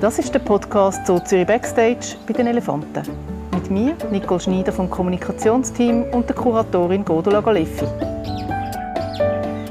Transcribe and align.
Das 0.00 0.18
ist 0.18 0.32
der 0.32 0.38
Podcast 0.38 1.06
zu 1.06 1.18
Zürich 1.20 1.46
Backstage 1.46 2.16
bei 2.26 2.32
den 2.32 2.46
Elefanten. 2.46 3.02
Mit 3.52 3.70
mir, 3.70 3.96
Nicole 4.10 4.40
Schneider 4.40 4.72
vom 4.72 4.88
Kommunikationsteam 4.88 6.04
und 6.12 6.28
der 6.28 6.36
Kuratorin 6.36 7.04
Godola 7.04 7.40
Galeffi. 7.40 7.84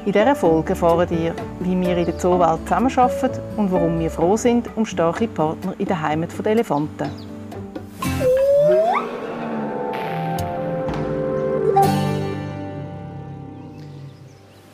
In 0.05 0.11
dieser 0.11 0.36
Folge 0.36 0.70
erfahren 0.70 1.07
ihr, 1.11 1.34
wie 1.59 1.79
wir 1.79 1.97
in 1.97 2.05
der 2.05 2.18
Zoowelt 2.18 2.59
zusammenarbeiten 2.63 3.41
und 3.57 3.71
warum 3.71 3.99
wir 3.99 4.09
froh 4.09 4.38
sind 4.38 4.70
um 4.75 4.86
starke 4.86 5.27
Partner 5.27 5.73
in 5.77 5.86
der 5.86 6.02
Heimat 6.02 6.29
der 6.38 6.52
Elefanten. 6.52 7.36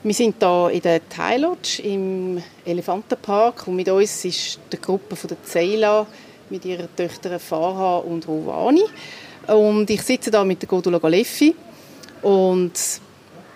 Wir 0.05 0.13
sind 0.13 0.35
hier 0.37 0.69
in 0.69 0.81
der 0.81 1.07
Thai 1.07 1.37
Lodge 1.37 1.81
im 1.81 2.43
Elefantenpark 2.65 3.65
und 3.69 3.77
mit 3.77 3.87
uns 3.87 4.25
ist 4.25 4.59
die 4.69 4.81
Gruppe 4.81 5.15
von 5.15 5.29
der 5.29 5.41
Zeila 5.41 6.05
mit 6.49 6.65
ihren 6.65 6.93
Töchtern 6.93 7.39
Farha 7.39 7.99
und 7.99 8.27
Rovani. 8.27 8.83
Und 9.47 9.89
ich 9.89 10.01
sitze 10.01 10.29
hier 10.29 10.43
mit 10.43 10.61
der 10.61 10.67
Godula 10.67 10.97
Galeffi 10.97 11.55
und 12.21 12.73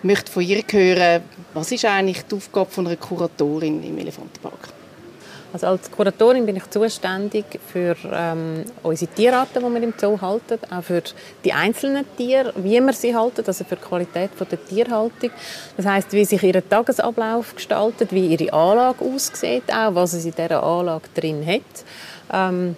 möchte 0.02 0.32
von 0.32 0.42
ihr 0.42 0.62
hören, 0.70 1.22
was 1.52 1.70
ist 1.70 1.84
eigentlich 1.84 2.22
die 2.22 2.36
Aufgabe 2.36 2.70
von 2.70 2.86
einer 2.86 2.96
Kuratorin 2.96 3.84
im 3.84 3.98
Elefantenpark? 3.98 4.77
Also 5.52 5.66
als 5.68 5.90
Kuratorin 5.90 6.44
bin 6.44 6.56
ich 6.56 6.68
zuständig 6.68 7.44
für 7.72 7.96
ähm, 8.12 8.64
unsere 8.82 9.10
Tierarten, 9.12 9.64
die 9.64 9.74
wir 9.74 9.82
im 9.82 9.94
Zoo 9.96 10.20
halten, 10.20 10.58
auch 10.70 10.82
für 10.82 11.02
die 11.44 11.52
einzelnen 11.52 12.04
Tiere, 12.16 12.52
wie 12.56 12.80
wir 12.80 12.92
sie 12.92 13.16
halten, 13.16 13.44
also 13.46 13.64
für 13.64 13.76
die 13.76 13.82
Qualität 13.82 14.30
der 14.38 14.64
Tierhaltung. 14.64 15.30
Das 15.76 15.86
heißt, 15.86 16.12
wie 16.12 16.24
sich 16.24 16.42
ihr 16.42 16.68
Tagesablauf 16.68 17.54
gestaltet, 17.54 18.12
wie 18.12 18.34
ihre 18.34 18.52
Anlage 18.52 19.04
aussieht, 19.04 19.72
auch 19.72 19.94
was 19.94 20.12
es 20.12 20.26
in 20.26 20.32
dieser 20.32 20.62
Anlage 20.62 21.08
drin 21.14 21.46
hat. 21.46 21.62
Ähm, 22.30 22.76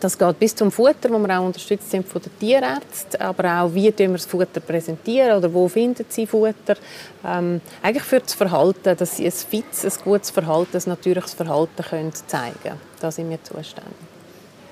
das 0.00 0.18
geht 0.18 0.38
bis 0.38 0.54
zum 0.54 0.70
Futter, 0.70 1.10
wo 1.10 1.18
wir 1.18 1.38
auch 1.38 1.44
unterstützt 1.44 1.90
sind 1.90 2.06
von 2.06 2.20
den 2.22 2.38
Tierärzten, 2.38 3.20
aber 3.20 3.62
auch 3.62 3.74
wie 3.74 3.92
wir 3.96 4.08
das 4.08 4.26
Futter 4.26 4.60
präsentieren 4.60 5.38
oder 5.38 5.52
wo 5.52 5.68
finden 5.68 6.04
sie 6.08 6.26
Futter. 6.26 6.76
Ähm, 7.24 7.60
eigentlich 7.82 8.04
für 8.04 8.20
das 8.20 8.34
Verhalten, 8.34 8.96
dass 8.96 9.16
sie 9.16 9.26
ein 9.26 9.32
fits, 9.32 9.84
ein 9.84 10.04
gutes 10.04 10.30
Verhalten, 10.30 10.76
ein 10.76 10.82
natürliches 10.86 11.34
Verhalten 11.34 11.82
können 11.82 12.12
zeigen 12.12 12.54
können. 12.62 12.80
Da 13.00 13.10
sind 13.10 13.30
wir 13.30 13.42
zuständig. 13.42 13.94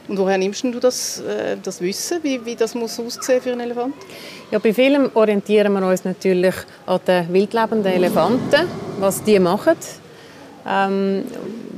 Und 0.07 0.19
woher 0.19 0.37
nimmst 0.37 0.63
du 0.65 0.79
das, 0.79 1.21
äh, 1.21 1.57
das 1.63 1.81
Wissen, 1.81 2.23
wie, 2.23 2.45
wie 2.45 2.55
das 2.55 2.75
muss 2.75 3.01
aussehen 3.01 3.41
für 3.41 3.53
einen 3.53 3.61
Elefant? 3.61 3.95
Ja, 4.51 4.59
bei 4.59 4.75
vielem 4.75 5.11
orientieren 5.15 5.73
wir 5.73 5.87
uns 5.87 6.05
natürlich 6.05 6.55
an 6.85 7.01
den 7.07 7.33
wildlebenden 7.33 7.93
Elefanten, 7.93 8.69
was 8.99 9.23
die 9.25 9.39
machen. 9.39 9.77
Ähm, 10.67 11.25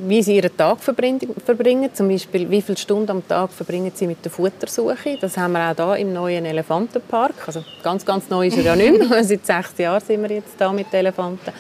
wie 0.09 0.23
sie 0.23 0.37
ihren 0.37 0.57
Tag 0.57 0.79
verbringen, 0.81 1.91
zum 1.93 2.09
Beispiel 2.09 2.49
wie 2.51 2.63
viele 2.63 2.79
Stunden 2.79 3.11
am 3.11 3.27
Tag 3.27 3.51
verbringen 3.51 3.93
sie 3.95 4.07
mit 4.07 4.25
der 4.25 4.31
Futtersuche. 4.31 5.19
Das 5.21 5.37
haben 5.37 5.53
wir 5.53 5.71
auch 5.71 5.95
hier 5.95 5.97
im 5.97 6.13
neuen 6.13 6.45
Elefantenpark. 6.45 7.35
Also 7.47 7.65
ganz, 7.83 8.05
ganz 8.05 8.29
neu 8.31 8.47
ist 8.47 8.57
er 8.57 8.65
ja 8.65 8.77
nicht 8.77 8.99
mehr. 8.99 9.25
Seit 9.25 9.47
sechs 9.47 9.79
Jahren 9.79 10.01
sind 10.01 10.23
wir 10.23 10.37
jetzt 10.37 10.55
da 10.59 10.73
mit 10.73 10.93
Elefanten. 10.93 11.53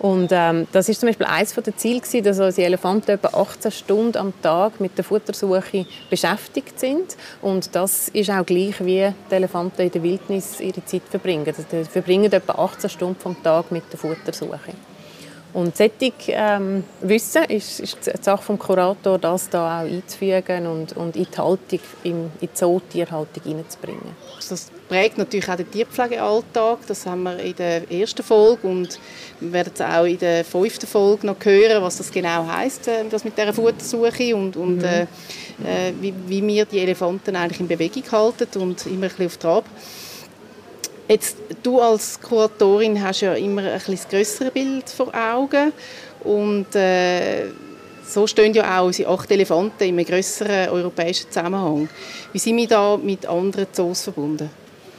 Und 0.00 0.28
ähm, 0.32 0.66
das 0.72 0.88
ist 0.88 1.00
zum 1.00 1.10
Beispiel 1.10 1.26
eines 1.26 1.52
der 1.52 1.76
Ziele 1.76 2.00
dass 2.22 2.40
unsere 2.40 2.66
Elefanten 2.66 3.10
etwa 3.10 3.38
18 3.38 3.70
Stunden 3.70 4.16
am 4.16 4.32
Tag 4.40 4.80
mit 4.80 4.96
der 4.96 5.04
Futtersuche 5.04 5.84
beschäftigt 6.08 6.80
sind. 6.80 7.16
Und 7.42 7.74
das 7.74 8.08
ist 8.08 8.30
auch 8.30 8.46
gleich, 8.46 8.80
wie 8.80 9.12
die 9.30 9.34
Elefanten 9.34 9.82
in 9.82 9.90
der 9.90 10.02
Wildnis 10.02 10.58
ihre 10.58 10.82
Zeit 10.86 11.02
verbringen. 11.10 11.44
Also, 11.46 11.64
sie 11.70 11.84
verbringen 11.84 12.32
etwa 12.32 12.54
18 12.54 12.88
Stunden 12.88 13.20
vom 13.20 13.42
Tag 13.42 13.70
mit 13.70 13.84
der 13.92 13.98
Futtersuche. 13.98 14.72
Und 15.52 15.76
solches 15.76 16.12
ähm, 16.28 16.84
Wissen 17.00 17.44
ist, 17.44 17.80
ist 17.80 18.06
die 18.06 18.22
Sache 18.22 18.52
des 18.52 18.58
Kurators, 18.60 19.20
das 19.20 19.48
da 19.50 19.80
auch 19.80 19.84
einzufügen 19.84 20.66
und, 20.66 20.96
und 20.96 21.16
in 21.16 21.26
die 21.30 21.36
Haltung, 21.36 21.80
in, 22.04 22.12
in 22.12 22.30
die 22.40 22.52
Zootierhaltung 22.52 23.42
hineinzubringen. 23.42 24.14
Das 24.48 24.70
prägt 24.88 25.18
natürlich 25.18 25.48
auch 25.48 25.56
den 25.56 25.70
Tierpflegealltag. 25.70 26.78
Das 26.86 27.04
haben 27.06 27.24
wir 27.24 27.38
in 27.38 27.56
der 27.56 27.90
ersten 27.90 28.22
Folge 28.22 28.66
und 28.66 28.98
wir 29.40 29.52
werden 29.52 29.72
es 29.74 29.80
auch 29.80 30.04
in 30.04 30.18
der 30.18 30.44
fünften 30.44 30.86
Folge 30.86 31.26
noch 31.26 31.36
hören, 31.42 31.82
was 31.82 31.98
das 31.98 32.10
genau 32.10 32.46
heißt, 32.46 32.88
äh, 32.88 33.04
das 33.10 33.24
mit 33.24 33.36
dieser 33.36 33.52
Futtersuche 33.52 34.36
und, 34.36 34.56
und 34.56 34.78
mhm. 34.78 34.84
äh, 34.84 35.02
äh, 35.02 35.92
wie, 36.00 36.14
wie 36.26 36.46
wir 36.46 36.64
die 36.64 36.78
Elefanten 36.78 37.36
eigentlich 37.36 37.60
in 37.60 37.68
Bewegung 37.68 38.04
halten 38.10 38.60
und 38.60 38.86
immer 38.86 39.06
ein 39.06 39.08
bisschen 39.08 39.26
auf 39.26 39.36
Trab. 39.36 39.64
Jetzt, 41.10 41.38
du 41.64 41.80
als 41.80 42.20
Kuratorin 42.20 43.02
hast 43.02 43.22
ja 43.22 43.34
immer 43.34 43.62
ein 43.62 43.78
bisschen 43.80 43.96
das 43.96 44.08
größere 44.08 44.52
Bild 44.52 44.88
vor 44.88 45.12
Augen 45.12 45.72
und 46.22 46.72
äh, 46.76 47.46
so 48.06 48.28
stehen 48.28 48.54
ja 48.54 48.78
auch 48.78 48.86
unsere 48.86 49.10
acht 49.10 49.28
Elefanten 49.28 49.82
in 49.82 49.98
einem 49.98 50.06
größeren 50.06 50.68
europäischen 50.68 51.28
Zusammenhang. 51.28 51.88
Wie 52.32 52.38
sind 52.38 52.56
wir 52.58 52.68
da 52.68 52.96
mit 52.96 53.26
anderen 53.26 53.66
Zoos 53.72 54.04
verbunden? 54.04 54.50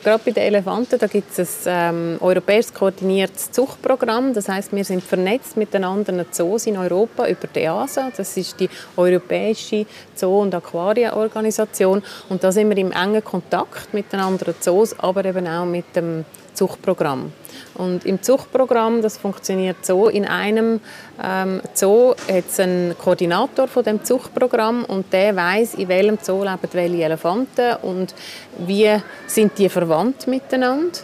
Gerade 0.04 0.24
bei 0.26 0.32
den 0.32 0.44
Elefanten 0.44 0.98
da 0.98 1.06
gibt 1.06 1.38
es 1.38 1.68
ein 1.68 1.96
ähm, 1.96 2.18
europäisch 2.22 2.74
koordiniertes 2.74 3.52
Zuchtprogramm. 3.52 4.34
Das 4.34 4.50
heißt, 4.50 4.74
wir 4.74 4.84
sind 4.84 5.04
vernetzt 5.04 5.58
mit 5.58 5.76
den 5.76 5.84
anderen 5.84 6.26
Zoos 6.32 6.66
in 6.66 6.76
Europa 6.76 7.28
über 7.28 7.48
die 7.48 7.60
EASA. 7.60 8.12
Das 8.18 8.36
ist 8.36 8.60
die 8.60 8.70
Europäische 8.98 9.86
Zoo- 10.16 10.42
und 10.42 10.56
Aquarienorganisation. 10.56 12.02
Und 12.30 12.44
da 12.44 12.52
sind 12.52 12.70
wir 12.70 12.78
im 12.78 12.92
engen 12.92 13.24
Kontakt 13.24 13.94
mit 13.94 14.12
den 14.12 14.22
anderen 14.22 14.56
Zoos, 14.60 14.98
aber 14.98 15.24
eben 15.24 15.48
auch 15.48 15.66
mit 15.66 15.96
dem 15.96 16.26
Zuchtprogramm. 16.54 17.34
Und 17.76 18.06
im 18.06 18.22
Zuchtprogramm, 18.22 19.02
das 19.02 19.18
funktioniert 19.18 19.86
so, 19.86 20.08
in 20.08 20.26
einem 20.26 20.80
ähm, 21.24 21.62
Zoo 21.74 22.16
hat 22.32 22.46
es 22.50 22.60
einen 22.60 22.98
Koordinator 22.98 23.68
von 23.68 23.84
dem 23.84 24.04
Zuchtprogramm 24.04 24.86
und 24.86 25.12
der 25.14 25.36
weiß, 25.36 25.76
in 25.76 25.88
welchem 25.88 26.18
Zoo 26.22 26.44
leben 26.44 26.60
welche 26.72 27.04
Elefanten 27.04 27.76
und 27.82 28.14
wie 28.60 28.98
sind 29.28 29.58
die 29.58 29.70
verwandt 29.70 30.28
miteinander. 30.28 31.00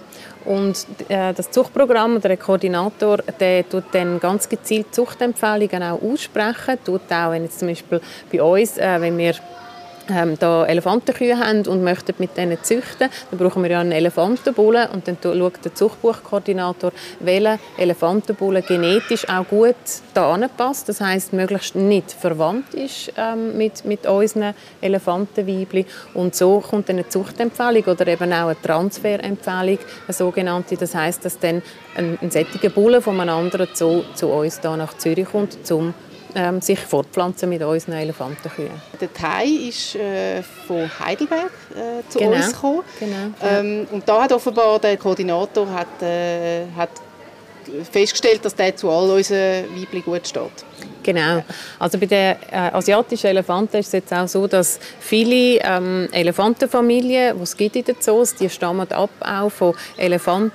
Und 0.45 0.85
äh, 1.09 1.33
das 1.33 1.51
Zuchtprogramm 1.51 2.15
oder 2.15 2.29
der 2.29 2.37
Koordinator, 2.37 3.17
der 3.17 3.67
tut 3.67 3.83
dann 3.91 4.17
ganz 4.19 4.47
gezielt 4.47 4.95
Zuchtempfehlungen 4.95 5.83
auch 5.83 6.01
aussprechen, 6.01 6.77
tut 6.85 7.11
auch, 7.11 7.31
wenn 7.31 7.43
jetzt 7.43 7.59
zum 7.59 7.67
Beispiel 7.67 7.99
bei 8.31 8.41
uns, 8.41 8.77
äh, 8.77 9.01
wenn 9.01 9.17
wir 9.17 9.33
ähm, 10.09 10.35
da 10.39 10.65
Elefantenkühe 10.65 11.37
haben 11.37 11.65
und 11.67 11.83
möchten 11.83 12.13
mit 12.17 12.37
denen 12.37 12.57
züchten, 12.61 13.09
dann 13.29 13.39
brauchen 13.39 13.63
wir 13.63 13.71
ja 13.71 13.79
einen 13.79 13.91
Elefantenbullen 13.91 14.89
und 14.89 15.07
dann 15.07 15.17
schaut 15.21 15.63
der 15.63 15.73
Zuchtbuchkoordinator, 15.73 16.91
welcher 17.19 17.59
Elefantenbullen 17.77 18.63
genetisch 18.67 19.27
auch 19.29 19.47
gut 19.47 19.75
da 20.13 20.33
anpasst, 20.33 20.89
das 20.89 21.01
heißt 21.01 21.33
möglichst 21.33 21.75
nicht 21.75 22.11
verwandt 22.11 22.73
ist 22.73 23.13
ähm, 23.17 23.57
mit, 23.57 23.85
mit 23.85 24.05
unseren 24.07 24.53
Elefantenweibchen 24.81 25.85
und 26.13 26.35
so 26.35 26.59
kommt 26.59 26.89
eine 26.89 27.07
Zuchtempfehlung 27.07 27.83
oder 27.83 28.07
eben 28.07 28.31
auch 28.33 28.47
eine 28.47 28.61
Transferempfehlung, 28.61 29.79
eine 30.07 30.13
sogenannte, 30.13 30.77
das 30.77 30.95
heißt, 30.95 31.25
dass 31.25 31.39
dann 31.39 31.61
ein, 31.95 32.17
ein 32.21 32.31
solcher 32.31 32.69
Bullen 32.69 33.01
von 33.01 33.19
einem 33.19 33.35
anderen 33.35 33.67
Zoo 33.73 34.03
zu 34.13 34.27
uns 34.27 34.59
da 34.59 34.77
nach 34.77 34.97
Zürich 34.97 35.27
kommt, 35.27 35.65
zum 35.65 35.93
ähm, 36.35 36.61
sich 36.61 36.79
fortpflanzen 36.79 37.49
mit 37.49 37.61
unseren 37.61 37.93
Elefantenkühen. 37.93 38.71
Der 38.99 39.13
Thai 39.13 39.45
ist 39.45 39.95
äh, 39.95 40.41
von 40.43 40.89
Heidelberg 40.99 41.51
äh, 41.71 42.09
zu 42.09 42.19
genau. 42.19 42.35
uns 42.35 42.53
gekommen. 42.53 42.83
Genau. 42.99 43.33
Ähm, 43.43 43.87
und 43.91 44.07
da 44.07 44.23
hat 44.23 44.31
offenbar 44.31 44.79
der 44.79 44.97
Koordinator 44.97 45.67
hat, 45.71 46.01
äh, 46.01 46.65
hat 46.75 46.89
festgestellt, 47.91 48.43
dass 48.43 48.55
der 48.55 48.75
zu 48.75 48.89
all 48.89 49.09
unseren 49.09 49.65
Weibchen 49.75 50.03
gut 50.03 50.27
steht. 50.27 50.65
Genau. 51.03 51.43
Also 51.79 51.97
bei 51.97 52.05
den 52.05 52.35
äh, 52.51 52.55
asiatischen 52.73 53.27
Elefanten 53.27 53.77
ist 53.77 53.87
es 53.87 53.93
jetzt 53.93 54.13
auch 54.13 54.27
so, 54.27 54.45
dass 54.45 54.79
viele 54.99 55.59
ähm, 55.63 56.09
Elefantenfamilien, 56.11 57.37
die 57.37 57.43
es 57.43 57.55
gibt 57.55 57.77
in 57.77 57.85
den 57.85 57.95
Zoos, 58.01 58.35
die 58.35 58.49
stammen 58.49 58.91
ab 58.91 59.09
auch 59.21 59.49
von 59.49 59.73
Elefanten, 59.95 60.51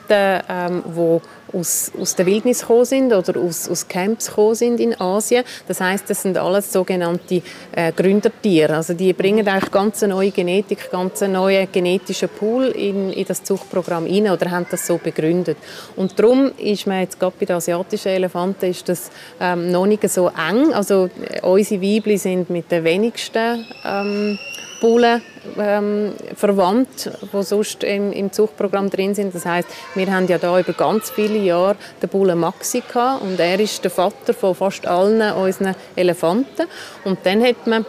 ähm, 0.49 0.83
die 0.87 1.21
aus, 1.53 1.93
aus 1.99 2.15
der 2.17 2.27
Wildnis 2.27 2.61
gekommen 2.61 2.85
sind 2.85 3.13
oder 3.13 3.39
aus, 3.41 3.69
aus 3.69 3.87
Camps 3.89 4.29
gekommen 4.29 4.55
sind 4.55 4.81
in 4.81 5.01
Asien. 5.01 5.45
Das 5.69 5.81
heißt, 5.81 6.09
das 6.09 6.23
sind 6.23 6.39
alles 6.39 6.73
sogenannte 6.73 7.43
äh, 7.73 7.93
Gründertiere. 7.93 8.77
Also 8.77 8.95
die 8.95 9.13
bringen 9.13 9.47
eigentlich 9.47 9.71
ganz 9.71 10.03
neue 10.03 10.31
Genetik, 10.31 10.91
ganz 10.91 11.21
neuen 11.21 11.69
genetischen 11.71 12.29
Pool 12.29 12.67
in, 12.67 13.13
in 13.13 13.25
das 13.27 13.43
Zuchtprogramm 13.43 14.07
rein 14.07 14.31
oder 14.31 14.51
haben 14.51 14.67
das 14.71 14.87
so 14.87 14.99
begründet. 14.99 15.59
Und 15.97 16.19
darum 16.19 16.53
ist 16.59 16.87
man 16.87 17.01
jetzt 17.01 17.19
gerade 17.19 17.35
bei 17.39 17.47
den 17.47 17.57
asiatischen 17.57 18.09
Elefanten 18.09 18.67
ist 18.67 18.89
das 18.89 19.11
ähm, 19.41 19.71
noch 19.71 19.87
nicht 19.87 20.09
so 20.09 20.29
eng. 20.29 20.73
Also 20.73 21.09
äh, 21.29 21.41
unsere 21.43 21.83
Weibli 21.83 22.19
sind 22.19 22.51
mit 22.51 22.71
den 22.71 22.85
wenigsten 22.85 23.67
ähm, 23.85 24.39
Bullen 24.81 25.23
ähm, 25.59 26.13
verwandt, 26.35 27.11
die 27.33 27.43
sonst 27.43 27.85
im, 27.85 28.13
im 28.13 28.33
Zuchtprogramm 28.33 28.91
drin 28.91 29.15
sind. 29.15 29.35
Das 29.35 29.45
heißt, 29.45 29.69
wir 29.95 30.13
haben 30.13 30.27
ja 30.27 30.39
da 30.39 30.59
über 30.59 30.73
ganz 30.73 31.11
viele 31.11 31.39
Jahre 31.39 31.77
den 32.03 32.09
Bullen 32.09 32.39
Maxi 32.39 32.81
gehabt, 32.81 33.23
und 33.23 33.39
er 33.39 33.59
ist 33.61 33.83
der 33.85 33.91
Vater 33.91 34.35
von 34.35 34.55
fast 34.55 34.87
allen 34.87 35.33
unseren 35.35 35.75
Elefanten. 35.97 36.67
Und 37.05 37.19
dann 37.25 37.43
hat 37.43 37.67
man 37.67 37.85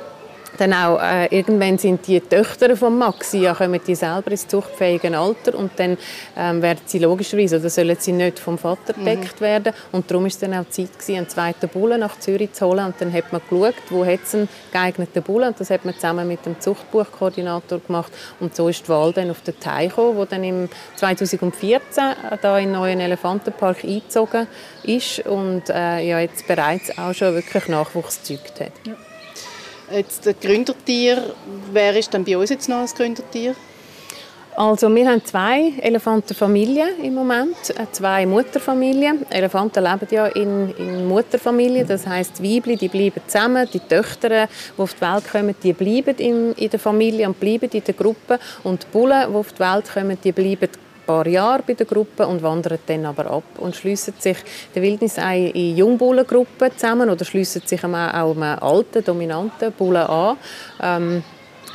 dann 0.57 0.73
auch 0.73 1.01
äh, 1.01 1.25
irgendwann 1.35 1.77
sind 1.77 2.05
die 2.07 2.19
Töchter 2.19 2.75
von 2.75 2.97
Maxi 2.97 3.39
ja 3.39 3.53
kommen 3.53 3.79
die 3.85 3.95
selber 3.95 4.31
ins 4.31 4.47
zuchtfähige 4.47 5.17
Alter 5.17 5.55
und 5.55 5.71
dann 5.77 5.97
ähm, 6.37 6.61
werden 6.61 6.81
sie 6.85 6.99
logischerweise 6.99 7.59
oder 7.59 7.69
sollen 7.69 7.97
sie 7.99 8.11
nicht 8.11 8.39
vom 8.39 8.57
Vater 8.57 8.93
gedeckt 8.93 9.39
mhm. 9.39 9.45
werden 9.45 9.73
und 9.91 10.09
darum 10.09 10.25
ist 10.25 10.41
dann 10.41 10.53
auch 10.53 10.69
Zeit 10.69 10.93
gewesen, 10.93 11.17
einen 11.17 11.29
zweiten 11.29 11.69
Bullen 11.69 11.99
nach 11.99 12.19
Zürich 12.19 12.53
zu 12.53 12.65
holen 12.65 12.85
und 12.85 12.95
dann 12.99 13.11
hat 13.11 13.31
man 13.31 13.41
geschaut, 13.49 13.75
wo 13.89 14.05
hat 14.05 14.19
es 14.23 14.35
einen 14.35 14.49
geeigneten 14.71 15.23
Bullen 15.23 15.49
und 15.49 15.59
das 15.59 15.69
hat 15.69 15.85
man 15.85 15.95
zusammen 15.95 16.27
mit 16.27 16.45
dem 16.45 16.59
Zuchtbuchkoordinator 16.59 17.79
gemacht 17.79 18.11
und 18.39 18.55
so 18.55 18.67
ist 18.69 18.85
die 18.85 18.89
Wahl 18.89 19.13
dann 19.13 19.31
auf 19.31 19.41
den 19.41 19.59
Teich 19.59 19.89
gekommen, 19.89 20.17
wo 20.17 20.25
dann 20.25 20.43
im 20.43 20.69
2014 20.95 22.03
da 22.41 22.57
in 22.57 22.65
den 22.65 22.73
neuen 22.73 22.99
Elefantenpark 22.99 23.83
eingezogen 23.83 24.47
ist 24.83 25.19
und 25.25 25.69
äh, 25.69 25.99
ja 25.99 26.19
jetzt 26.19 26.47
bereits 26.47 26.97
auch 26.97 27.13
schon 27.13 27.33
wirklich 27.33 27.67
Nachwuchs 27.67 28.19
gezeugt 28.19 28.59
hat. 28.59 28.71
Ja. 28.85 28.93
Jetzt 29.91 30.25
das 30.25 30.35
Gründertier, 30.39 31.33
wer 31.71 31.95
ist 31.95 32.13
denn 32.13 32.23
bei 32.23 32.37
uns 32.37 32.49
jetzt 32.49 32.69
noch 32.69 32.77
als 32.77 32.95
Gründertier? 32.95 33.55
Also 34.55 34.93
wir 34.93 35.09
haben 35.09 35.25
zwei 35.25 35.73
Elefantenfamilien 35.81 37.03
im 37.03 37.15
Moment, 37.15 37.55
äh, 37.69 37.87
zwei 37.91 38.25
Mutterfamilien. 38.25 39.25
Elefanten 39.31 39.83
leben 39.83 40.07
ja 40.11 40.27
in, 40.27 40.71
in 40.77 41.07
Mutterfamilien, 41.07 41.87
das 41.87 42.05
heißt 42.05 42.37
die 42.37 42.55
Weibchen, 42.55 42.77
die 42.77 42.87
bleiben 42.87 43.21
zusammen, 43.25 43.67
die 43.73 43.79
Töchter, 43.79 44.29
die 44.29 44.81
auf 44.81 44.93
die 44.93 45.01
Welt 45.01 45.31
kommen, 45.31 45.55
die 45.63 45.73
bleiben 45.73 46.15
in, 46.17 46.53
in 46.53 46.69
der 46.69 46.79
Familie 46.79 47.27
und 47.27 47.39
bleiben 47.39 47.69
in 47.71 47.83
der 47.83 47.95
Gruppe 47.95 48.39
und 48.63 48.83
die 48.83 48.87
Bullen, 48.91 49.27
die 49.27 49.35
auf 49.35 49.53
die 49.53 49.59
Welt 49.59 49.91
kommen, 49.91 50.17
die 50.23 50.31
bleiben 50.31 50.69
paar 51.05 51.27
Jahre 51.27 51.63
bei 51.65 51.73
der 51.73 51.85
Gruppe 51.85 52.27
und 52.27 52.41
wandern 52.41 52.79
dann 52.85 53.05
aber 53.05 53.29
ab 53.29 53.43
und 53.57 53.75
schließen 53.75 54.13
sich 54.19 54.37
der 54.73 54.81
Wildnisei 54.81 55.51
in 55.53 55.77
Jungbullengruppen 55.77 56.71
zusammen 56.75 57.09
oder 57.09 57.25
schließen 57.25 57.61
sich 57.65 57.83
auch 57.83 57.93
einem 57.93 58.43
alten, 58.43 59.03
dominanten 59.03 59.71
Bullen 59.71 60.07
an. 60.07 60.37
Ähm, 60.81 61.23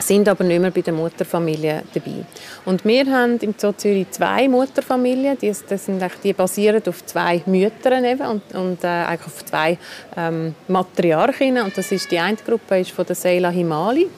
sind 0.01 0.29
aber 0.29 0.45
nicht 0.45 0.61
mehr 0.61 0.71
bei 0.71 0.81
der 0.81 0.93
Mutterfamilie 0.93 1.83
dabei. 1.93 2.25
Und 2.65 2.85
wir 2.85 3.07
haben 3.07 3.39
im 3.39 3.55
Zoo 3.57 3.73
Zürich 3.73 4.11
zwei 4.11 4.49
Mutterfamilien, 4.49 5.37
die, 5.39 5.53
das 5.69 5.85
sind 5.85 6.03
die 6.23 6.33
basieren 6.33 6.83
auf 6.87 7.05
zwei 7.05 7.43
Müttern 7.47 8.05
eben 8.05 8.27
und, 8.27 8.55
und 8.55 8.85
äh, 8.85 8.87
eigentlich 8.87 9.27
auf 9.27 9.45
zwei 9.45 9.79
ähm, 10.17 10.55
Matriarchinnen. 10.69 11.65
Und 11.65 11.77
das 11.77 11.91
ist, 11.93 12.11
die 12.11 12.19
eine 12.19 12.37
Gruppe 12.37 12.81
ist 12.81 12.93
von 12.93 13.07
der 13.07 13.17
Seila 13.17 13.51
Himali. 13.51 14.09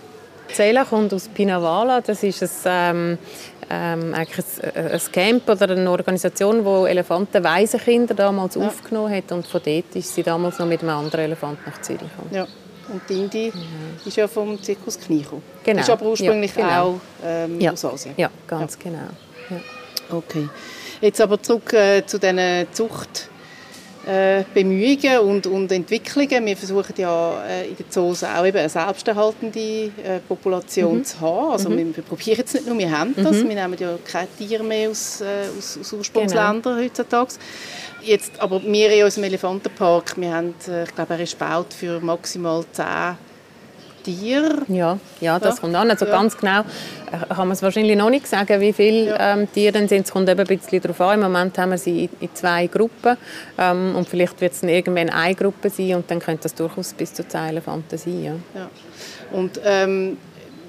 Seila 0.55 0.85
kommt 0.85 1.13
aus 1.15 1.29
Pinavala, 1.29 2.01
das 2.01 2.23
ist 2.23 2.67
ein 2.67 3.19
ähm, 3.19 3.19
ähm, 3.71 4.15
eigentlich 4.15 4.45
ein, 4.75 4.91
ein, 4.93 5.01
Camp 5.13 5.49
oder 5.49 5.71
eine 5.71 5.91
Organisation, 5.91 6.65
die 6.65 6.91
Elefantenwaisenkinder 6.91 8.15
damals 8.15 8.57
ja. 8.57 8.67
aufgenommen 8.67 9.15
hat 9.15 9.31
und 9.31 9.47
von 9.47 9.61
dort 9.65 9.95
ist 9.95 10.15
sie 10.15 10.23
damals 10.23 10.59
noch 10.59 10.67
mit 10.67 10.81
einem 10.81 10.91
anderen 10.91 11.25
Elefant 11.27 11.65
nach 11.67 11.81
Zürich 11.81 12.01
gekommen. 12.01 12.31
Ja. 12.33 12.47
Und 12.93 13.03
die 13.09 13.15
Indi 13.15 13.53
mhm. 13.55 14.01
ist 14.05 14.17
ja 14.17 14.27
vom 14.27 14.61
Zirkus 14.61 14.99
Kniecho. 14.99 15.41
Genau. 15.63 15.81
Ist 15.81 15.91
aber 15.91 16.07
ursprünglich 16.07 16.55
ja, 16.57 16.67
genau. 16.67 16.83
auch 16.83 17.01
ähm, 17.25 17.61
ja. 17.61 17.73
aus 17.73 17.85
Asien. 17.85 18.15
Ja, 18.17 18.29
ganz 18.49 18.77
genau. 18.77 18.99
Okay. 20.11 20.49
Jetzt 21.01 21.21
aber 21.21 21.41
zurück 21.41 21.73
äh, 21.73 22.05
zu 22.05 22.19
diesen 22.19 22.67
Zucht 22.73 23.30
Bemühungen 24.55 25.19
und, 25.21 25.47
und 25.47 25.73
Entwicklungen. 25.73 26.47
Wir 26.47 26.57
versuchen 26.57 26.95
ja 26.97 27.45
äh, 27.45 27.69
in 27.69 27.77
den 27.77 27.87
Zoos 27.91 28.25
auch 28.25 28.45
eben 28.47 28.57
eine 28.57 28.69
selbsterhaltende 28.69 29.61
äh, 29.61 30.21
Population 30.27 30.99
mhm. 30.99 31.05
zu 31.05 31.21
haben. 31.21 31.53
Also 31.53 31.69
mhm. 31.69 31.95
wir, 31.95 32.03
probieren 32.03 32.43
es 32.45 32.55
nicht 32.55 32.67
nur, 32.67 32.79
wir 32.79 32.91
haben 32.91 33.15
das. 33.15 33.37
Mhm. 33.37 33.49
Wir 33.49 33.55
nehmen 33.57 33.77
ja 33.79 33.99
keine 34.11 34.29
Tiere 34.39 34.65
mehr 34.65 34.91
aus, 34.91 35.21
äh, 35.21 35.49
aus, 35.57 35.79
aus 35.79 35.93
Ursprungsländern 35.93 36.63
genau. 36.63 36.77
heutzutage. 36.77 37.35
Jetzt, 38.03 38.41
aber 38.41 38.63
wir 38.63 38.93
in 38.93 39.05
unserem 39.05 39.25
Elefantenpark, 39.25 40.17
wir 40.17 40.35
haben, 40.35 40.55
äh, 40.69 40.85
ich 40.85 40.95
glaube, 40.95 41.15
er 41.15 41.21
ist 41.21 41.39
gebaut 41.39 41.75
für 41.75 42.01
maximal 42.01 42.65
10 42.73 42.87
Tiere. 44.03 44.63
Ja, 44.69 44.99
ja 45.21 45.39
das 45.39 45.57
ja. 45.57 45.61
kommt 45.61 45.75
an. 45.75 45.91
Also 45.91 46.07
ja. 46.07 46.13
ganz 46.13 46.37
genau 46.37 46.61
äh, 46.61 46.65
kann 47.29 47.49
man 47.49 47.53
es 47.53 47.63
wahrscheinlich 47.63 47.97
noch 47.97 48.11
nicht 48.11 48.27
sagen, 48.27 48.61
wie 48.61 48.73
viele 48.73 49.07
ja. 49.07 49.35
ähm, 49.35 49.53
Tiere 49.53 49.87
sind. 49.89 50.07
Es 50.07 50.13
kommt 50.13 50.29
eben 50.29 50.41
ein 50.41 50.47
bisschen 50.47 50.81
darauf 50.81 51.01
an. 51.01 51.15
Im 51.15 51.33
Moment 51.33 51.57
haben 51.59 51.71
wir 51.71 51.79
sie 51.79 52.05
in, 52.05 52.11
in 52.21 52.35
zwei 52.35 52.67
Gruppen 52.67 53.17
ähm, 53.59 53.95
und 53.97 54.09
vielleicht 54.09 54.41
wird 54.41 54.53
es 54.53 54.61
dann 54.61 54.71
irgendwann 54.71 55.11
eine 55.11 55.35
Gruppe 55.35 55.71
sein 55.71 55.95
und 55.97 56.11
dann 56.11 56.21
könnte 56.21 56.45
das 56.45 56.55
durchaus 56.55 56.93
bis 56.93 57.13
zu 57.15 57.27
zehn 57.27 57.49
Elefanten 57.49 57.99
sein. 57.99 58.25
Ja. 58.25 58.61
ja. 58.61 58.71
Und 59.33 59.61
ähm, 59.65 60.17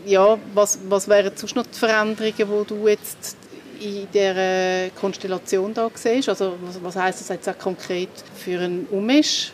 ja, 0.06 0.38
was, 0.54 0.80
was 0.88 1.07
wären 1.07 1.31
sonst 1.36 1.56
noch 1.56 1.66
die 1.66 1.77
Veränderungen, 1.77 2.34
die 2.38 2.68
du 2.68 2.88
jetzt 2.88 3.38
in 3.80 4.07
dieser 4.13 4.89
Konstellation 5.00 5.74
da 5.74 5.89
siehst? 5.94 6.30
Also 6.30 6.54
was, 6.62 6.84
was 6.84 6.95
heisst 6.95 7.22
das 7.22 7.30
jetzt 7.30 7.50
auch 7.50 7.57
konkret 7.57 8.10
für 8.36 8.60
einen 8.60 8.88
Umesch? 8.92 9.51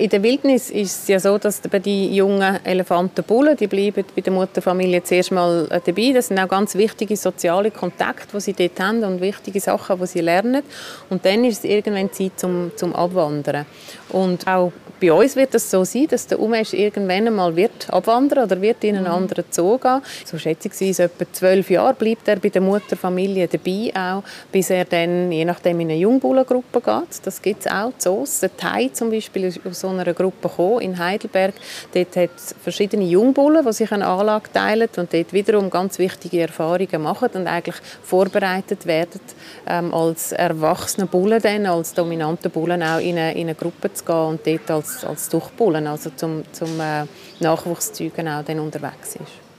In 0.00 0.08
der 0.08 0.22
Wildnis 0.22 0.70
ist 0.70 1.02
es 1.02 1.08
ja 1.08 1.20
so, 1.20 1.36
dass 1.36 1.60
die 1.60 2.16
jungen 2.16 2.64
Elefantenbullen, 2.64 3.54
die 3.54 3.66
bleiben 3.66 4.02
bei 4.16 4.22
der 4.22 4.32
Mutterfamilie 4.32 5.02
zuerst 5.02 5.30
mal 5.30 5.68
äh, 5.70 5.78
dabei. 5.84 6.12
Das 6.14 6.28
sind 6.28 6.38
auch 6.38 6.48
ganz 6.48 6.74
wichtige 6.74 7.18
soziale 7.18 7.70
Kontakte, 7.70 8.28
die 8.32 8.40
sie 8.40 8.54
dort 8.54 8.80
haben 8.80 9.04
und 9.04 9.20
wichtige 9.20 9.60
Sachen, 9.60 10.00
die 10.00 10.06
sie 10.06 10.20
lernen. 10.22 10.62
Und 11.10 11.26
dann 11.26 11.44
ist 11.44 11.58
es 11.58 11.64
irgendwann 11.64 12.10
Zeit 12.14 12.32
zum, 12.36 12.72
zum 12.76 12.94
Abwandern. 12.94 13.66
Und 14.08 14.46
auch 14.46 14.72
bei 15.00 15.12
uns 15.12 15.34
wird 15.34 15.54
es 15.54 15.70
so 15.70 15.82
sein, 15.84 16.06
dass 16.08 16.26
der 16.26 16.38
Umesch 16.38 16.74
irgendwann 16.74 17.26
einmal 17.26 17.56
wird 17.56 17.88
abwandern 17.88 18.44
oder 18.44 18.60
wird 18.60 18.84
in 18.84 18.96
einen 18.96 19.06
mhm. 19.06 19.12
anderen 19.12 19.44
Zoo 19.50 19.78
gehen. 19.78 20.02
So 20.26 20.36
schätzungsweise 20.36 21.04
etwa 21.04 21.24
zwölf 21.32 21.70
Jahre 21.70 21.94
bleibt 21.94 22.28
er 22.28 22.36
bei 22.36 22.50
der 22.50 22.60
Mutterfamilie 22.60 23.48
dabei, 23.48 23.92
auch, 23.94 24.22
bis 24.52 24.68
er 24.68 24.84
dann 24.84 25.32
je 25.32 25.44
nachdem 25.44 25.80
in 25.80 25.90
eine 25.90 25.98
Jungbullengruppe 25.98 26.80
geht. 26.80 27.24
Das 27.24 27.40
gibt 27.40 27.64
es 27.64 27.72
auch 27.72 27.92
Zoos. 27.96 28.40
Der 28.40 28.54
Thai 28.56 28.90
zum 28.92 29.10
Beispiel 29.10 29.44
ist 29.44 29.60
aus 29.66 29.84
so 29.96 30.00
einer 30.00 30.14
Gruppe 30.14 30.48
gekommen, 30.48 30.80
in 30.80 30.98
Heidelberg. 30.98 31.54
Dort 31.94 32.16
hat 32.16 32.30
es 32.36 32.54
verschiedene 32.62 33.04
Jungbullen, 33.04 33.64
die 33.64 33.72
sich 33.72 33.90
eine 33.92 34.06
Anlage 34.06 34.52
teilen 34.52 34.88
und 34.96 35.12
dort 35.12 35.32
wiederum 35.32 35.70
ganz 35.70 35.98
wichtige 35.98 36.42
Erfahrungen 36.42 37.02
machen 37.02 37.30
und 37.34 37.46
eigentlich 37.46 37.76
vorbereitet 38.02 38.86
werden, 38.86 39.20
ähm, 39.66 39.94
als 39.94 40.32
erwachsene 40.32 41.06
Bullen 41.06 41.40
dann, 41.40 41.66
als 41.66 41.94
dominante 41.94 42.50
Bullen 42.50 42.82
auch 42.82 42.98
in 42.98 43.18
eine, 43.18 43.32
in 43.32 43.48
eine 43.48 43.54
Gruppe 43.54 43.92
zu 43.92 44.04
gehen 44.04 44.16
und 44.16 44.46
dort 44.46 44.70
als 44.70 44.90
als, 44.90 45.04
als 45.04 45.28
Durchbullen, 45.28 45.86
also 45.86 46.10
zum, 46.10 46.42
zum 46.52 46.80
äh, 46.80 47.04
Nachwuchszeugen 47.40 48.28
auch 48.28 48.44
dann 48.44 48.60
unterwegs 48.60 49.16
ist. 49.16 49.50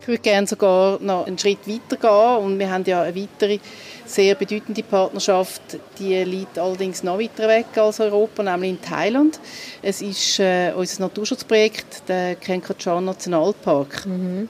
Ich 0.00 0.08
würde 0.08 0.22
gerne 0.22 0.46
sogar 0.46 0.98
noch 1.00 1.26
einen 1.26 1.38
Schritt 1.38 1.68
weiter 1.68 1.96
gehen 1.96 2.44
und 2.44 2.58
wir 2.58 2.70
haben 2.70 2.84
ja 2.86 3.02
eine 3.02 3.14
weitere 3.14 3.58
sehr 4.06 4.34
bedeutende 4.34 4.82
Partnerschaft, 4.82 5.60
die 5.98 6.14
liegt 6.24 6.58
allerdings 6.58 7.02
noch 7.02 7.18
weiter 7.18 7.46
weg 7.46 7.66
als 7.76 8.00
Europa, 8.00 8.42
nämlich 8.42 8.70
in 8.70 8.82
Thailand. 8.82 9.38
Es 9.82 10.00
ist 10.00 10.40
äh, 10.40 10.72
unser 10.74 11.02
Naturschutzprojekt, 11.02 12.08
der 12.08 12.36
Kenkachan 12.36 13.04
Nationalpark. 13.04 14.06
Mhm. 14.06 14.48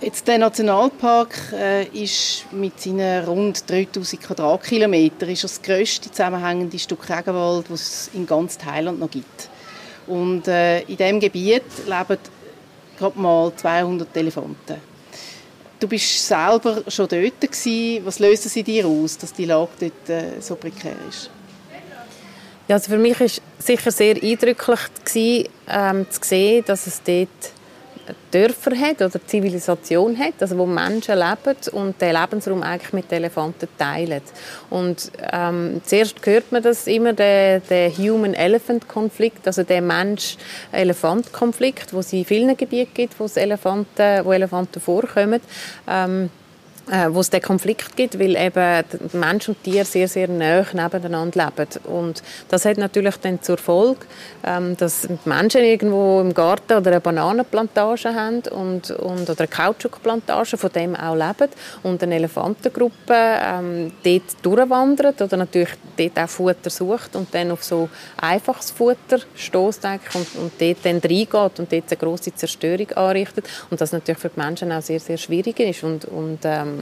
Jetzt 0.00 0.26
der 0.28 0.38
Nationalpark 0.38 1.52
äh, 1.52 1.84
ist 1.88 2.46
mit 2.52 2.80
seinen 2.80 3.24
rund 3.24 3.68
3000 3.68 4.22
Quadratkilometern 4.22 5.28
ist 5.28 5.44
das 5.44 5.60
grösste 5.60 6.10
zusammenhängende 6.10 6.78
Stück 6.78 7.10
Regenwald, 7.10 7.66
das 7.68 7.80
es 7.80 8.10
in 8.14 8.26
ganz 8.26 8.56
Thailand 8.56 9.00
noch 9.00 9.10
gibt. 9.10 9.50
Und 10.06 10.48
äh, 10.48 10.80
in 10.82 10.96
diesem 10.96 11.20
Gebiet 11.20 11.64
leben 11.84 12.18
gerade 13.00 13.18
mal 13.18 13.52
200 13.56 14.14
Elefanten. 14.16 14.76
Du 15.80 15.88
bist 15.88 16.26
selber 16.26 16.82
schon 16.88 17.08
dort 17.08 17.40
gewesen. 17.40 18.04
Was 18.04 18.18
löst 18.18 18.44
es 18.44 18.54
in 18.54 18.64
dir 18.64 18.86
aus, 18.86 19.16
dass 19.16 19.32
die 19.32 19.46
Lage 19.46 19.70
dort 19.80 20.10
äh, 20.10 20.40
so 20.40 20.54
prekär 20.54 20.94
ist? 21.08 21.30
Ja, 22.68 22.76
also 22.76 22.90
für 22.90 22.98
mich 22.98 23.18
war 23.18 23.26
es 23.26 23.40
sicher 23.58 23.90
sehr 23.90 24.14
eindrücklich 24.22 24.80
gewesen, 25.04 25.48
ähm, 25.68 26.06
zu 26.10 26.20
sehen, 26.22 26.64
dass 26.66 26.86
es 26.86 27.02
dort 27.02 27.28
Dörfer 28.30 28.76
hat 28.76 29.02
oder 29.02 29.26
Zivilisation 29.26 30.16
hat, 30.18 30.34
also 30.40 30.56
wo 30.58 30.66
Menschen 30.66 31.18
leben 31.18 31.56
und 31.72 32.00
den 32.00 32.14
Lebensraum 32.14 32.62
eigentlich 32.62 32.92
mit 32.92 33.12
Elefanten 33.12 33.68
teilen. 33.78 34.22
Und 34.70 35.10
ähm, 35.32 35.80
zuerst 35.84 36.14
hört 36.24 36.52
man 36.52 36.62
das 36.62 36.86
immer, 36.86 37.12
der, 37.12 37.60
der 37.60 37.90
Human-Elephant-Konflikt, 37.90 39.46
also 39.46 39.62
der 39.62 39.82
Mensch-Elefant-Konflikt, 39.82 41.92
wo 41.92 41.98
es 42.00 42.12
in 42.12 42.24
vielen 42.24 42.56
Gebieten 42.56 42.90
gibt, 42.94 43.18
wo, 43.18 43.26
Elefanten, 43.34 44.24
wo 44.24 44.32
Elefanten 44.32 44.80
vorkommen. 44.80 45.40
Ähm, 45.88 46.26
äh, 46.26 46.28
wo 47.10 47.20
es 47.20 47.30
den 47.30 47.40
Konflikt 47.40 47.96
gibt, 47.96 48.18
weil 48.18 48.36
eben 48.36 48.84
Mensch 49.12 49.48
und 49.48 49.62
Tier 49.62 49.84
sehr, 49.84 50.08
sehr 50.08 50.28
nah 50.28 50.64
nebeneinander 50.72 51.52
leben. 51.56 51.68
Und 51.84 52.22
das 52.48 52.64
hat 52.64 52.78
natürlich 52.78 53.16
dann 53.18 53.40
zur 53.42 53.58
Folge, 53.58 54.00
ähm, 54.44 54.76
dass 54.76 55.08
Menschen 55.24 55.62
irgendwo 55.62 56.20
im 56.20 56.34
Garten 56.34 56.72
oder 56.72 56.90
eine 56.90 57.00
Bananenplantage 57.00 58.14
haben 58.14 58.42
und, 58.50 58.90
und, 58.90 59.30
oder 59.30 59.38
eine 59.38 59.48
Kautschukplantage, 59.48 60.56
von 60.56 60.70
dem 60.72 60.96
auch 60.96 61.14
leben 61.14 61.50
und 61.82 62.02
eine 62.02 62.16
Elefantengruppe 62.16 63.14
ähm, 63.14 63.92
dort 64.02 64.22
durchwandert 64.42 65.22
oder 65.22 65.36
natürlich 65.36 65.70
dort 65.96 66.18
auch 66.18 66.28
Futter 66.28 66.70
sucht 66.70 67.14
und 67.14 67.32
dann 67.34 67.50
auf 67.50 67.62
so 67.62 67.88
einfaches 68.20 68.70
Futter 68.70 69.18
stößt 69.34 69.84
und, 69.84 70.42
und 70.42 70.52
dort 70.58 70.78
dann 70.84 70.98
reingeht 70.98 71.34
und 71.34 71.72
dort 71.72 71.72
eine 71.72 71.96
grosse 71.98 72.34
Zerstörung 72.34 72.90
anrichtet 72.92 73.48
und 73.70 73.80
das 73.80 73.92
natürlich 73.92 74.18
für 74.18 74.30
die 74.30 74.40
Menschen 74.40 74.72
auch 74.72 74.82
sehr, 74.82 75.00
sehr 75.00 75.18
schwierig 75.18 75.60
ist 75.60 75.84
und, 75.84 76.04
und 76.06 76.40
ähm, 76.44 76.79